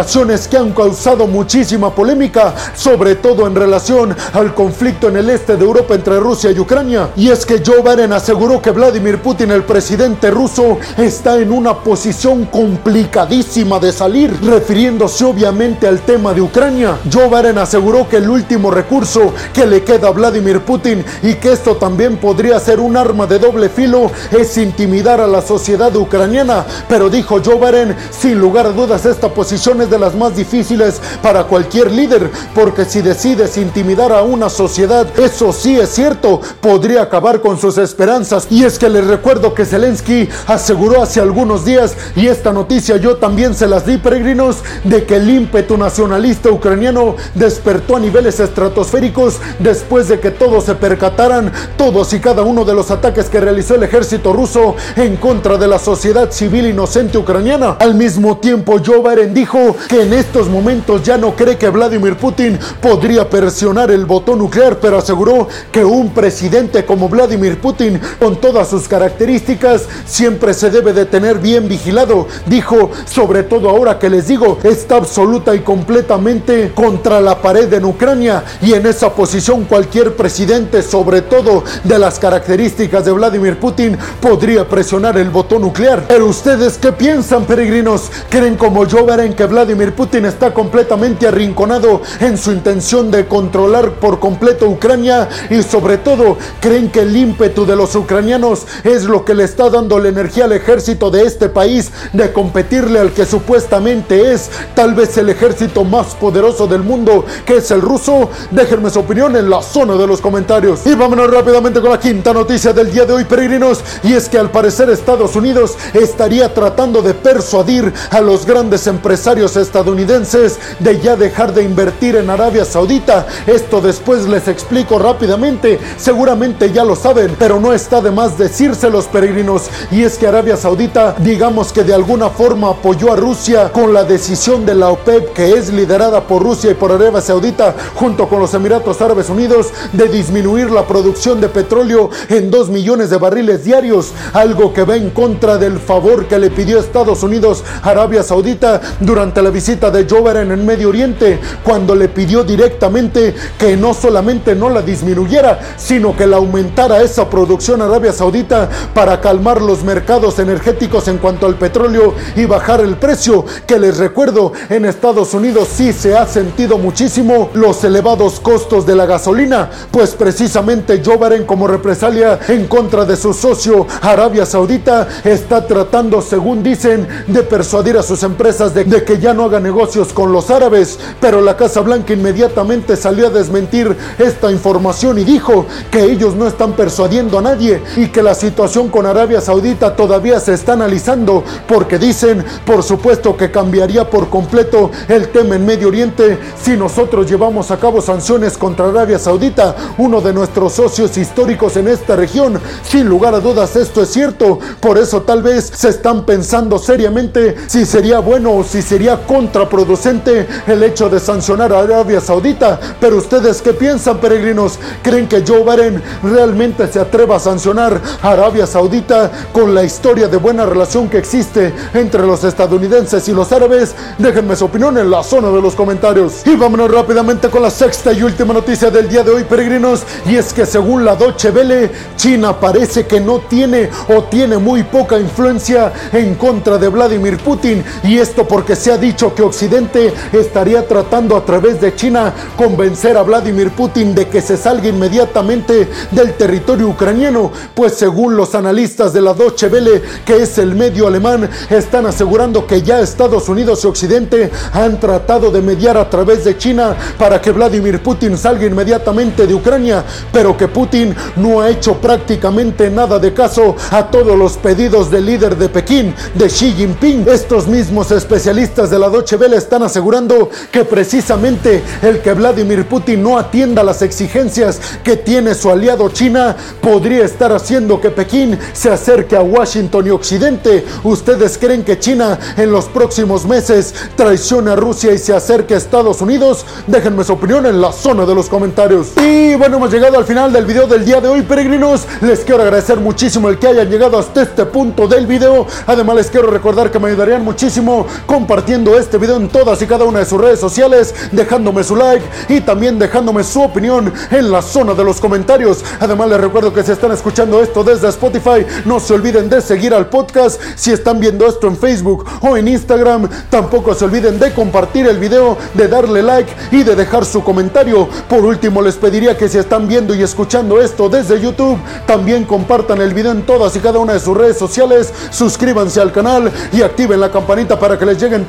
que 0.50 0.58
han 0.58 0.72
causado 0.72 1.28
muchísima 1.28 1.94
polémica, 1.94 2.56
sobre 2.76 3.14
todo 3.16 3.46
en 3.46 3.54
relación 3.54 4.16
al 4.34 4.56
conflicto 4.56 5.08
en 5.08 5.18
el 5.18 5.30
este 5.30 5.56
de 5.56 5.64
Europa 5.64 5.94
entre 5.94 6.20
Rusia 6.20 6.50
y 6.50 6.60
Ucrania. 6.60 7.12
Y 7.16 7.30
es 7.30 7.46
que 7.46 7.62
Joe 7.64 7.84
Biden 7.84 8.12
aseguró 8.12 8.60
que 8.60 8.72
Vladimir 8.72 9.22
Putin, 9.22 9.52
el 9.52 9.64
presidente 9.64 10.32
ruso, 10.32 10.80
está 10.98 11.38
en 11.38 11.52
una 11.52 11.76
posición 11.76 12.46
complicadísima 12.46 13.78
de 13.80 13.92
salir, 13.92 14.36
refiriéndose 14.42 15.26
obviamente 15.26 15.88
al 15.88 16.02
tema 16.02 16.34
de 16.34 16.42
Ucrania. 16.42 16.98
Joe 17.12 17.28
Biden 17.28 17.60
aseguró 17.60 18.10
que 18.10 18.18
el 18.18 18.30
último 18.30 18.72
recurso 18.72 19.32
que 19.54 19.68
le 19.68 19.84
queda 19.84 20.08
a 20.08 20.12
Vladimir 20.12 20.62
Putin 20.62 21.06
y 21.22 21.36
que 21.36 21.54
esto 21.54 21.76
también 21.76 22.18
podría 22.18 22.60
ser 22.60 22.80
un 22.80 22.98
arma 22.98 23.28
de 23.28 23.38
doble 23.38 23.70
filo 23.70 24.12
es 24.32 24.58
intimidar 24.58 25.22
a 25.22 25.28
la 25.28 25.44
sociedad 25.44 25.96
ucraniana. 25.96 26.66
Pero 26.90 27.12
dijo 27.12 27.40
Joe 27.46 27.60
Biden, 27.60 27.96
sin 28.10 28.40
lugar 28.40 28.66
a 28.66 28.72
dudas 28.72 29.06
esta 29.06 29.30
posición 29.30 29.83
de 29.90 30.00
las 30.00 30.16
más 30.16 30.36
difíciles 30.36 31.02
para 31.22 31.46
cualquier 31.46 31.92
líder, 31.92 32.30
porque 32.54 32.86
si 32.86 33.02
decides 33.02 33.58
intimidar 33.58 34.12
a 34.12 34.22
una 34.22 34.50
sociedad, 34.50 35.08
eso 35.20 35.54
sí 35.54 35.80
es 35.80 35.90
cierto, 35.90 36.42
podría 36.62 37.04
acabar 37.04 37.42
con 37.42 37.60
sus 37.60 37.78
esperanzas. 37.78 38.48
Y 38.50 38.64
es 38.64 38.80
que 38.80 38.90
les 38.90 39.06
recuerdo 39.08 39.54
que 39.54 39.66
Zelensky 39.66 40.30
aseguró 40.48 41.02
hace 41.02 41.20
algunos 41.20 41.66
días, 41.66 41.96
y 42.16 42.28
esta 42.28 42.52
noticia 42.52 42.98
yo 42.98 43.18
también 43.18 43.54
se 43.56 43.68
las 43.68 43.86
di 43.86 43.98
peregrinos, 43.98 44.58
de 44.84 45.06
que 45.06 45.18
el 45.18 45.30
ímpetu 45.30 45.78
nacionalista 45.78 46.50
ucraniano 46.50 47.16
despertó 47.36 47.96
a 47.96 48.00
niveles 48.00 48.40
estratosféricos 48.40 49.38
después 49.60 50.08
de 50.08 50.20
que 50.20 50.32
todos 50.32 50.66
se 50.66 50.76
percataran, 50.76 51.52
todos 51.78 52.14
y 52.14 52.20
cada 52.20 52.44
uno 52.44 52.66
de 52.66 52.74
los 52.74 52.92
ataques 52.92 53.30
que 53.30 53.40
realizó 53.40 53.76
el 53.76 53.84
ejército 53.84 54.34
ruso 54.34 54.76
en 54.96 55.18
contra 55.18 55.58
de 55.58 55.68
la 55.68 55.80
sociedad 55.80 56.32
civil 56.32 56.68
inocente 56.68 57.18
ucraniana. 57.18 57.78
Al 57.80 57.96
mismo 57.96 58.38
tiempo, 58.38 58.78
Joe 58.84 59.02
Biden 59.02 59.34
dijo 59.34 59.73
que 59.88 60.02
en 60.02 60.14
estos 60.14 60.48
momentos 60.50 61.04
ya 61.04 61.18
no 61.18 61.36
cree 61.36 61.58
que 61.58 61.70
Vladimir 61.70 62.18
Putin 62.18 62.60
podría 62.82 63.30
presionar 63.30 63.92
el 63.92 64.06
botón 64.06 64.40
nuclear, 64.40 64.80
pero 64.80 64.98
aseguró 64.98 65.48
que 65.72 65.84
un 65.84 66.10
presidente 66.10 66.86
como 66.86 67.10
Vladimir 67.10 67.60
Putin, 67.60 68.00
con 68.20 68.38
todas 68.38 68.70
sus 68.70 68.88
características, 68.88 69.88
siempre 70.06 70.54
se 70.54 70.70
debe 70.70 70.94
de 70.94 71.06
tener 71.06 71.40
bien 71.40 71.68
vigilado. 71.68 72.28
Dijo, 72.46 72.92
sobre 73.06 73.44
todo 73.44 73.70
ahora 73.70 74.00
que 74.00 74.10
les 74.10 74.28
digo, 74.28 74.60
está 74.64 74.98
absoluta 74.98 75.56
y 75.56 75.60
completamente 75.60 76.72
contra 76.74 77.22
la 77.22 77.42
pared 77.42 77.72
en 77.74 77.86
Ucrania 77.86 78.44
y 78.62 78.74
en 78.74 78.86
esa 78.86 79.14
posición 79.14 79.66
cualquier 79.66 80.16
presidente, 80.16 80.82
sobre 80.82 81.22
todo 81.22 81.64
de 81.84 82.00
las 82.00 82.20
características 82.20 83.06
de 83.06 83.12
Vladimir 83.12 83.60
Putin, 83.60 83.98
podría 84.22 84.68
presionar 84.68 85.18
el 85.18 85.30
botón 85.30 85.62
nuclear. 85.62 86.06
Pero 86.08 86.28
ustedes, 86.28 86.78
¿qué 86.78 86.92
piensan, 86.92 87.46
peregrinos? 87.46 88.12
¿Creen 88.30 88.56
como 88.56 88.86
yo, 88.86 89.06
Biden, 89.06 89.34
que 89.34 89.46
Vladimir 89.46 89.63
Vladimir 89.64 89.96
Putin 89.96 90.26
está 90.26 90.54
completamente 90.54 91.26
arrinconado 91.26 92.02
en 92.20 92.38
su 92.38 92.52
intención 92.52 93.10
de 93.10 93.28
controlar 93.28 93.92
por 93.94 94.20
completo 94.20 94.68
Ucrania 94.68 95.30
y 95.50 95.64
sobre 95.64 95.98
todo 95.98 96.38
creen 96.60 96.92
que 96.92 97.00
el 97.00 97.16
ímpetu 97.16 97.66
de 97.66 97.78
los 97.78 97.96
ucranianos 97.96 98.68
es 98.84 99.06
lo 99.06 99.24
que 99.24 99.34
le 99.34 99.46
está 99.46 99.70
dando 99.70 100.00
la 100.00 100.10
energía 100.10 100.44
al 100.44 100.52
ejército 100.52 101.10
de 101.10 101.26
este 101.26 101.48
país 101.48 101.94
de 102.12 102.34
competirle 102.34 103.00
al 103.00 103.14
que 103.14 103.26
supuestamente 103.26 104.34
es 104.34 104.50
tal 104.76 104.96
vez 104.96 105.18
el 105.18 105.30
ejército 105.30 105.86
más 105.86 106.08
poderoso 106.16 106.68
del 106.68 106.84
mundo, 106.84 107.24
que 107.46 107.58
es 107.58 107.72
el 107.72 107.80
ruso. 107.80 108.32
Déjenme 108.52 108.90
su 108.90 109.00
opinión 109.00 109.34
en 109.38 109.50
la 109.50 109.62
zona 109.62 109.96
de 109.96 110.08
los 110.08 110.20
comentarios. 110.20 110.86
Y 110.86 110.94
vámonos 110.94 111.32
rápidamente 111.32 111.80
con 111.80 111.92
la 111.92 112.00
quinta 112.02 112.34
noticia 112.34 112.74
del 112.74 112.92
día 112.92 113.06
de 113.06 113.14
hoy, 113.14 113.24
peregrinos, 113.24 113.80
y 114.04 114.12
es 114.12 114.28
que 114.28 114.38
al 114.38 114.52
parecer 114.52 114.90
Estados 114.90 115.38
Unidos 115.38 115.78
estaría 115.94 116.54
tratando 116.54 117.02
de 117.02 117.14
persuadir 117.14 117.94
a 118.10 118.20
los 118.20 118.46
grandes 118.46 118.88
empresarios 118.88 119.53
estadounidenses 119.56 120.60
de 120.80 121.00
ya 121.00 121.16
dejar 121.16 121.54
de 121.54 121.64
invertir 121.64 122.16
en 122.16 122.30
Arabia 122.30 122.66
Saudita. 122.66 123.28
Esto 123.48 123.82
después 123.82 124.28
les 124.28 124.48
explico 124.48 125.00
rápidamente, 125.00 125.80
seguramente 125.98 126.72
ya 126.72 126.84
lo 126.84 126.96
saben, 126.96 127.36
pero 127.38 127.60
no 127.60 127.74
está 127.74 128.02
de 128.02 128.12
más 128.12 128.38
decírselos 128.38 129.06
peregrinos, 129.06 129.70
y 129.92 130.04
es 130.04 130.18
que 130.18 130.28
Arabia 130.28 130.58
Saudita, 130.58 131.16
digamos 131.20 131.72
que 131.72 131.84
de 131.84 131.94
alguna 131.94 132.30
forma 132.30 132.70
apoyó 132.70 133.14
a 133.14 133.16
Rusia 133.16 133.72
con 133.72 133.94
la 133.94 134.04
decisión 134.04 134.66
de 134.66 134.76
la 134.76 134.90
OPEP, 134.90 135.34
que 135.34 135.54
es 135.54 135.72
liderada 135.72 136.22
por 136.28 136.44
Rusia 136.44 136.72
y 136.72 136.76
por 136.76 136.92
Arabia 136.92 137.22
Saudita, 137.22 137.76
junto 137.96 138.28
con 138.28 138.40
los 138.40 138.54
Emiratos 138.54 139.02
Árabes 139.02 139.30
Unidos, 139.30 139.68
de 139.92 140.08
disminuir 140.08 140.72
la 140.72 140.88
producción 140.88 141.40
de 141.40 141.50
petróleo 141.50 142.10
en 142.30 142.50
2 142.50 142.70
millones 142.70 143.10
de 143.10 143.18
barriles 143.18 143.64
diarios, 143.64 144.12
algo 144.34 144.74
que 144.74 144.84
va 144.84 144.96
en 144.96 145.10
contra 145.12 145.58
del 145.58 145.80
favor 145.80 146.26
que 146.26 146.40
le 146.40 146.50
pidió 146.50 146.80
Estados 146.80 147.24
Unidos 147.24 147.64
a 147.82 147.90
Arabia 147.90 148.24
Saudita 148.24 148.82
durante 149.00 149.43
la 149.44 149.50
visita 149.50 149.92
de 149.92 150.08
Joe 150.10 150.22
Biden 150.22 150.52
en 150.52 150.66
Medio 150.66 150.90
Oriente, 150.90 151.40
cuando 151.64 151.96
le 151.96 152.10
pidió 152.10 152.44
directamente 152.44 153.36
que 153.58 153.76
no 153.76 153.94
solamente 153.94 154.56
no 154.56 154.70
la 154.70 154.82
disminuyera, 154.82 155.60
sino 155.78 156.16
que 156.16 156.26
la 156.26 156.38
aumentara 156.38 157.02
esa 157.02 157.30
producción 157.30 157.82
Arabia 157.82 158.14
Saudita 158.14 158.70
para 158.94 159.20
calmar 159.20 159.62
los 159.62 159.84
mercados 159.84 160.40
energéticos 160.40 161.08
en 161.08 161.18
cuanto 161.18 161.46
al 161.46 161.56
petróleo 161.56 162.14
y 162.36 162.46
bajar 162.46 162.82
el 162.82 162.96
precio, 162.98 163.46
que 163.68 163.80
les 163.80 163.98
recuerdo, 163.98 164.54
en 164.70 164.86
Estados 164.86 165.34
Unidos 165.34 165.68
sí 165.74 165.94
se 165.94 166.16
ha 166.16 166.26
sentido 166.26 166.78
muchísimo 166.78 167.50
los 167.54 167.84
elevados 167.84 168.40
costos 168.40 168.86
de 168.86 168.96
la 168.96 169.06
gasolina, 169.06 169.70
pues 169.92 170.12
precisamente 170.12 171.02
Joe 171.04 171.46
como 171.46 171.68
represalia 171.68 172.40
en 172.48 172.68
contra 172.68 173.06
de 173.06 173.16
su 173.16 173.34
socio 173.34 173.88
Arabia 174.02 174.46
Saudita 174.46 175.08
está 175.24 175.66
tratando, 175.66 176.22
según 176.22 176.64
dicen, 176.64 177.08
de 177.28 177.44
persuadir 177.44 177.98
a 177.98 178.04
sus 178.04 178.24
empresas 178.24 178.74
de 178.74 178.86
que 179.04 179.20
ya 179.24 179.34
no 179.34 179.46
haga 179.46 179.62
negocios 179.62 180.12
con 180.12 180.34
los 180.34 180.50
árabes, 180.50 181.00
pero 181.22 181.40
la 181.40 181.56
Casa 181.56 181.80
Blanca 181.80 182.12
inmediatamente 182.12 182.98
salió 182.98 183.28
a 183.28 183.30
desmentir 183.30 183.96
esta 184.20 184.52
información 184.52 185.18
y 185.18 185.24
dijo 185.24 185.66
que 185.90 186.04
ellos 186.04 186.36
no 186.36 186.46
están 186.46 186.74
persuadiendo 186.74 187.40
a 187.40 187.42
nadie 187.42 187.82
y 187.96 188.08
que 188.08 188.22
la 188.22 188.36
situación 188.36 188.90
con 188.90 189.06
Arabia 189.06 189.40
Saudita 189.40 189.96
todavía 189.96 190.42
se 190.42 190.54
está 190.54 190.74
analizando 190.74 191.42
porque 191.70 191.98
dicen, 191.98 192.44
por 192.66 192.84
supuesto 192.84 193.38
que 193.38 193.50
cambiaría 193.50 194.10
por 194.10 194.28
completo 194.28 194.92
el 195.08 195.30
tema 195.30 195.56
en 195.56 195.66
Medio 195.66 195.88
Oriente 195.88 196.38
si 196.62 196.76
nosotros 196.76 197.26
llevamos 197.26 197.72
a 197.72 197.80
cabo 197.80 198.02
sanciones 198.02 198.58
contra 198.58 198.90
Arabia 198.90 199.20
Saudita, 199.20 199.74
uno 200.00 200.20
de 200.20 200.34
nuestros 200.34 200.74
socios 200.74 201.18
históricos 201.18 201.78
en 201.78 201.88
esta 201.88 202.18
región. 202.18 202.60
Sin 202.84 203.08
lugar 203.08 203.34
a 203.36 203.40
dudas 203.40 203.78
esto 203.78 204.02
es 204.02 204.10
cierto, 204.10 204.60
por 204.82 204.98
eso 204.98 205.22
tal 205.22 205.42
vez 205.42 205.72
se 205.74 205.88
están 205.88 206.26
pensando 206.26 206.78
seriamente 206.78 207.56
si 207.68 207.86
sería 207.86 208.20
bueno 208.20 208.54
o 208.54 208.66
si 208.66 208.82
sería 208.82 209.13
contraproducente 209.18 210.48
el 210.68 210.84
hecho 210.84 211.10
de 211.10 211.20
sancionar 211.20 211.74
a 211.74 211.80
Arabia 211.80 212.22
Saudita. 212.22 212.80
Pero 213.00 213.18
ustedes 213.18 213.62
qué 213.62 213.74
piensan, 213.74 214.18
peregrinos? 214.20 214.80
¿Creen 215.02 215.28
que 215.28 215.44
Joe 215.46 215.64
Biden 215.64 216.02
realmente 216.24 216.88
se 216.88 217.00
atreva 217.00 217.38
a 217.38 217.40
sancionar 217.40 218.02
a 218.22 218.32
Arabia 218.32 218.68
Saudita 218.68 219.32
con 219.52 219.74
la 219.74 219.84
historia 219.84 220.28
de 220.28 220.38
buena 220.38 220.66
relación 220.66 221.10
que 221.10 221.18
existe 221.18 221.74
entre 221.94 222.26
los 222.26 222.44
estadounidenses 222.44 223.28
y 223.28 223.34
los 223.34 223.52
árabes? 223.52 223.96
Déjenme 224.18 224.56
su 224.56 224.66
opinión 224.66 224.98
en 224.98 225.10
la 225.10 225.24
zona 225.24 225.50
de 225.50 225.62
los 225.62 225.76
comentarios. 225.76 226.46
Y 226.46 226.56
vámonos 226.56 226.92
rápidamente 226.92 227.50
con 227.50 227.62
la 227.62 227.70
sexta 227.70 228.12
y 228.12 228.24
última 228.24 228.54
noticia 228.54 228.90
del 228.90 229.10
día 229.10 229.24
de 229.24 229.32
hoy, 229.32 229.44
peregrinos. 229.44 230.04
Y 230.26 230.36
es 230.36 230.54
que 230.54 230.66
según 230.66 231.06
la 231.06 231.16
Deutsche 231.16 231.52
Welle, 231.52 231.92
China 232.16 232.60
parece 232.60 233.06
que 233.06 233.20
no 233.20 233.40
tiene 233.40 233.90
o 234.08 234.24
tiene 234.24 234.58
muy 234.58 234.84
poca 234.84 235.18
influencia 235.18 235.92
en 236.12 236.36
contra 236.36 236.78
de 236.78 236.88
Vladimir 236.88 237.38
Putin. 237.38 237.84
Y 238.04 238.18
esto 238.18 238.48
porque 238.48 238.76
se 238.76 238.92
ha 238.92 238.98
dicho 239.04 239.36
que 239.36 239.44
Occidente 239.44 240.14
estaría 240.32 240.88
tratando 240.88 241.36
a 241.36 241.44
través 241.44 241.82
de 241.82 241.94
China 241.94 242.34
convencer 242.56 243.18
a 243.18 243.24
Vladimir 243.24 243.72
Putin 243.72 244.16
de 244.16 244.30
que 244.30 244.42
se 244.42 244.56
salga 244.56 244.88
inmediatamente 244.88 245.90
del 246.12 246.36
territorio 246.36 246.88
ucraniano. 246.88 247.52
Pues 247.76 247.96
según 247.96 248.38
los 248.38 248.56
analistas 248.56 249.12
de 249.12 249.20
la 249.20 249.34
Deutsche 249.34 249.68
Welle, 249.68 250.02
que 250.26 250.38
es 250.42 250.58
el 250.58 250.74
medio 250.74 251.06
alemán, 251.06 251.50
están 251.70 252.06
asegurando 252.06 252.66
que 252.66 252.82
ya 252.82 253.02
Estados 253.02 253.50
Unidos 253.50 253.84
y 253.84 253.88
Occidente 253.88 254.50
han 254.72 254.98
tratado 255.02 255.52
de 255.52 255.62
mediar 255.62 255.98
a 255.98 256.10
través 256.10 256.46
de 256.46 256.58
China 256.58 256.96
para 257.18 257.42
que 257.42 257.52
Vladimir 257.52 258.02
Putin 258.02 258.38
salga 258.38 258.66
inmediatamente 258.66 259.46
de 259.46 259.54
Ucrania, 259.54 260.06
pero 260.32 260.56
que 260.56 260.70
Putin 260.70 261.14
no 261.36 261.60
ha 261.60 261.70
hecho 261.70 261.96
prácticamente 261.96 262.90
nada 262.90 263.20
de 263.20 263.34
caso 263.34 263.76
a 263.92 264.10
todos 264.10 264.38
los 264.38 264.54
pedidos 264.54 265.12
del 265.12 265.26
líder 265.26 265.58
de 265.58 265.68
Pekín, 265.68 266.16
de 266.36 266.48
Xi 266.48 266.72
Jinping. 266.72 267.28
Estos 267.28 267.68
mismos 267.68 268.10
especialistas 268.12 268.93
de 268.94 269.00
la 269.00 269.10
Deutsche 269.10 269.38
Welle 269.38 269.58
están 269.58 269.82
asegurando 269.82 270.52
que 270.72 270.86
precisamente 270.86 271.82
el 272.04 272.22
que 272.22 272.34
Vladimir 272.34 272.88
Putin 272.88 273.24
no 273.24 273.40
atienda 273.40 273.82
las 273.84 274.04
exigencias 274.04 274.80
que 275.04 275.18
tiene 275.18 275.56
su 275.56 275.72
aliado 275.72 276.10
China 276.10 276.56
podría 276.80 277.26
estar 277.26 277.52
haciendo 277.52 278.00
que 278.00 278.12
Pekín 278.12 278.60
se 278.74 278.92
acerque 278.92 279.36
a 279.36 279.42
Washington 279.42 280.06
y 280.06 280.10
Occidente. 280.12 280.86
¿Ustedes 281.04 281.58
creen 281.58 281.84
que 281.84 281.98
China 281.98 282.38
en 282.56 282.72
los 282.72 282.86
próximos 282.86 283.48
meses 283.48 283.96
traicione 284.16 284.70
a 284.70 284.76
Rusia 284.76 285.12
y 285.12 285.18
se 285.18 285.34
acerque 285.34 285.74
a 285.74 285.78
Estados 285.78 286.22
Unidos? 286.22 286.64
Déjenme 286.86 287.24
su 287.24 287.34
opinión 287.34 287.66
en 287.66 287.82
la 287.82 287.92
zona 287.92 288.28
de 288.28 288.36
los 288.36 288.48
comentarios. 288.48 289.08
Y 289.18 289.56
bueno, 289.56 289.78
hemos 289.78 289.92
llegado 289.92 290.20
al 290.20 290.26
final 290.26 290.54
del 290.54 290.66
video 290.66 290.86
del 290.86 291.04
día 291.04 291.20
de 291.20 291.30
hoy, 291.30 291.42
peregrinos. 291.42 292.06
Les 292.22 292.42
quiero 292.42 292.62
agradecer 292.62 293.00
muchísimo 293.00 293.50
el 293.50 293.58
que 293.58 293.70
hayan 293.70 293.90
llegado 293.90 294.20
hasta 294.20 294.44
este 294.44 294.66
punto 294.66 295.08
del 295.08 295.26
video. 295.26 295.66
Además, 295.88 296.16
les 296.16 296.30
quiero 296.30 296.52
recordar 296.52 296.92
que 296.92 297.00
me 297.00 297.08
ayudarían 297.08 297.44
muchísimo 297.44 298.06
compartiendo 298.28 298.83
este 298.92 299.18
video 299.18 299.38
en 299.38 299.48
todas 299.48 299.82
y 299.82 299.88
cada 299.88 300.04
una 300.04 300.20
de 300.20 300.26
sus 300.26 300.40
redes 300.40 300.60
sociales, 300.60 301.16
dejándome 301.32 301.84
su 301.84 301.96
like 301.96 302.26
y 302.50 302.60
también 302.62 303.00
dejándome 303.00 303.44
su 303.44 303.62
opinión 303.62 304.14
en 304.30 304.52
la 304.52 304.62
zona 304.62 304.94
de 304.94 305.04
los 305.04 305.20
comentarios. 305.20 305.84
Además, 306.00 306.30
les 306.30 306.42
recuerdo 306.42 306.74
que 306.74 306.84
si 306.84 306.92
están 306.92 307.12
escuchando 307.12 307.62
esto 307.62 307.84
desde 307.84 308.10
Spotify, 308.10 308.66
no 308.86 309.00
se 309.00 309.14
olviden 309.14 309.50
de 309.50 309.62
seguir 309.62 309.94
al 309.94 310.10
podcast. 310.10 310.62
Si 310.76 310.92
están 310.92 311.20
viendo 311.20 311.48
esto 311.48 311.68
en 311.68 311.78
Facebook 311.78 312.26
o 312.42 312.58
en 312.58 312.68
Instagram, 312.68 313.30
tampoco 313.50 313.96
se 313.96 314.06
olviden 314.06 314.38
de 314.38 314.54
compartir 314.54 315.08
el 315.08 315.18
video, 315.18 315.58
de 315.74 315.88
darle 315.88 316.22
like 316.22 316.52
y 316.72 316.84
de 316.84 316.96
dejar 316.96 317.24
su 317.26 317.44
comentario. 317.44 318.08
Por 318.28 318.44
último, 318.44 318.82
les 318.82 318.96
pediría 318.96 319.38
que 319.38 319.48
si 319.48 319.58
están 319.58 319.88
viendo 319.88 320.14
y 320.14 320.22
escuchando 320.22 320.82
esto 320.82 321.08
desde 321.08 321.40
YouTube, 321.40 321.78
también 322.06 322.44
compartan 322.44 323.02
el 323.02 323.14
video 323.14 323.32
en 323.32 323.46
todas 323.46 323.76
y 323.76 323.80
cada 323.80 324.00
una 324.00 324.14
de 324.14 324.20
sus 324.20 324.36
redes 324.36 324.58
sociales, 324.58 325.14
suscríbanse 325.30 326.02
al 326.02 326.12
canal 326.12 326.52
y 326.72 326.82
activen 326.82 327.20
la 327.20 327.32
campanita 327.32 327.80
para 327.80 327.98
que 327.98 328.06
les 328.06 328.22
lleguen 328.22 328.46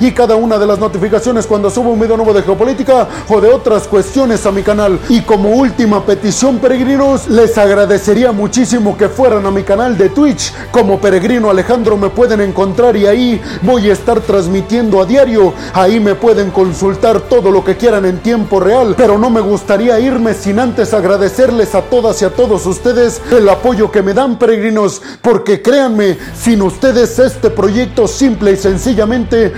y 0.00 0.12
cada 0.12 0.36
una 0.36 0.58
de 0.58 0.66
las 0.66 0.78
notificaciones 0.78 1.46
cuando 1.46 1.70
subo 1.70 1.90
un 1.90 2.00
video 2.00 2.16
nuevo 2.16 2.32
de 2.32 2.42
geopolítica 2.42 3.08
o 3.28 3.40
de 3.40 3.48
otras 3.48 3.86
cuestiones 3.86 4.44
a 4.46 4.52
mi 4.52 4.62
canal. 4.62 4.98
Y 5.08 5.22
como 5.22 5.50
última 5.50 6.04
petición, 6.04 6.58
peregrinos, 6.58 7.28
les 7.28 7.56
agradecería 7.58 8.32
muchísimo 8.32 8.96
que 8.96 9.08
fueran 9.08 9.46
a 9.46 9.50
mi 9.50 9.62
canal 9.62 9.96
de 9.96 10.08
Twitch. 10.08 10.52
Como 10.70 11.00
Peregrino 11.00 11.50
Alejandro 11.50 11.96
me 11.96 12.08
pueden 12.08 12.40
encontrar 12.40 12.96
y 12.96 13.06
ahí 13.06 13.40
voy 13.62 13.90
a 13.90 13.92
estar 13.92 14.20
transmitiendo 14.20 15.00
a 15.00 15.06
diario. 15.06 15.52
Ahí 15.72 16.00
me 16.00 16.14
pueden 16.14 16.50
consultar 16.50 17.20
todo 17.20 17.50
lo 17.50 17.64
que 17.64 17.76
quieran 17.76 18.04
en 18.04 18.18
tiempo 18.18 18.60
real, 18.60 18.94
pero 18.96 19.18
no 19.18 19.30
me 19.30 19.40
gustaría 19.40 19.98
irme 20.00 20.34
sin 20.34 20.58
antes 20.58 20.94
agradecerles 20.94 21.74
a 21.74 21.82
todas 21.82 22.20
y 22.22 22.24
a 22.24 22.30
todos 22.30 22.66
ustedes 22.66 23.20
el 23.30 23.48
apoyo 23.48 23.90
que 23.90 24.02
me 24.02 24.14
dan, 24.14 24.38
peregrinos, 24.38 25.02
porque 25.22 25.62
créanme, 25.62 26.16
sin 26.38 26.62
ustedes 26.62 27.18
este 27.18 27.50
proyecto 27.50 28.06
simple 28.08 28.52
y 28.52 28.56
sencillamente 28.56 29.52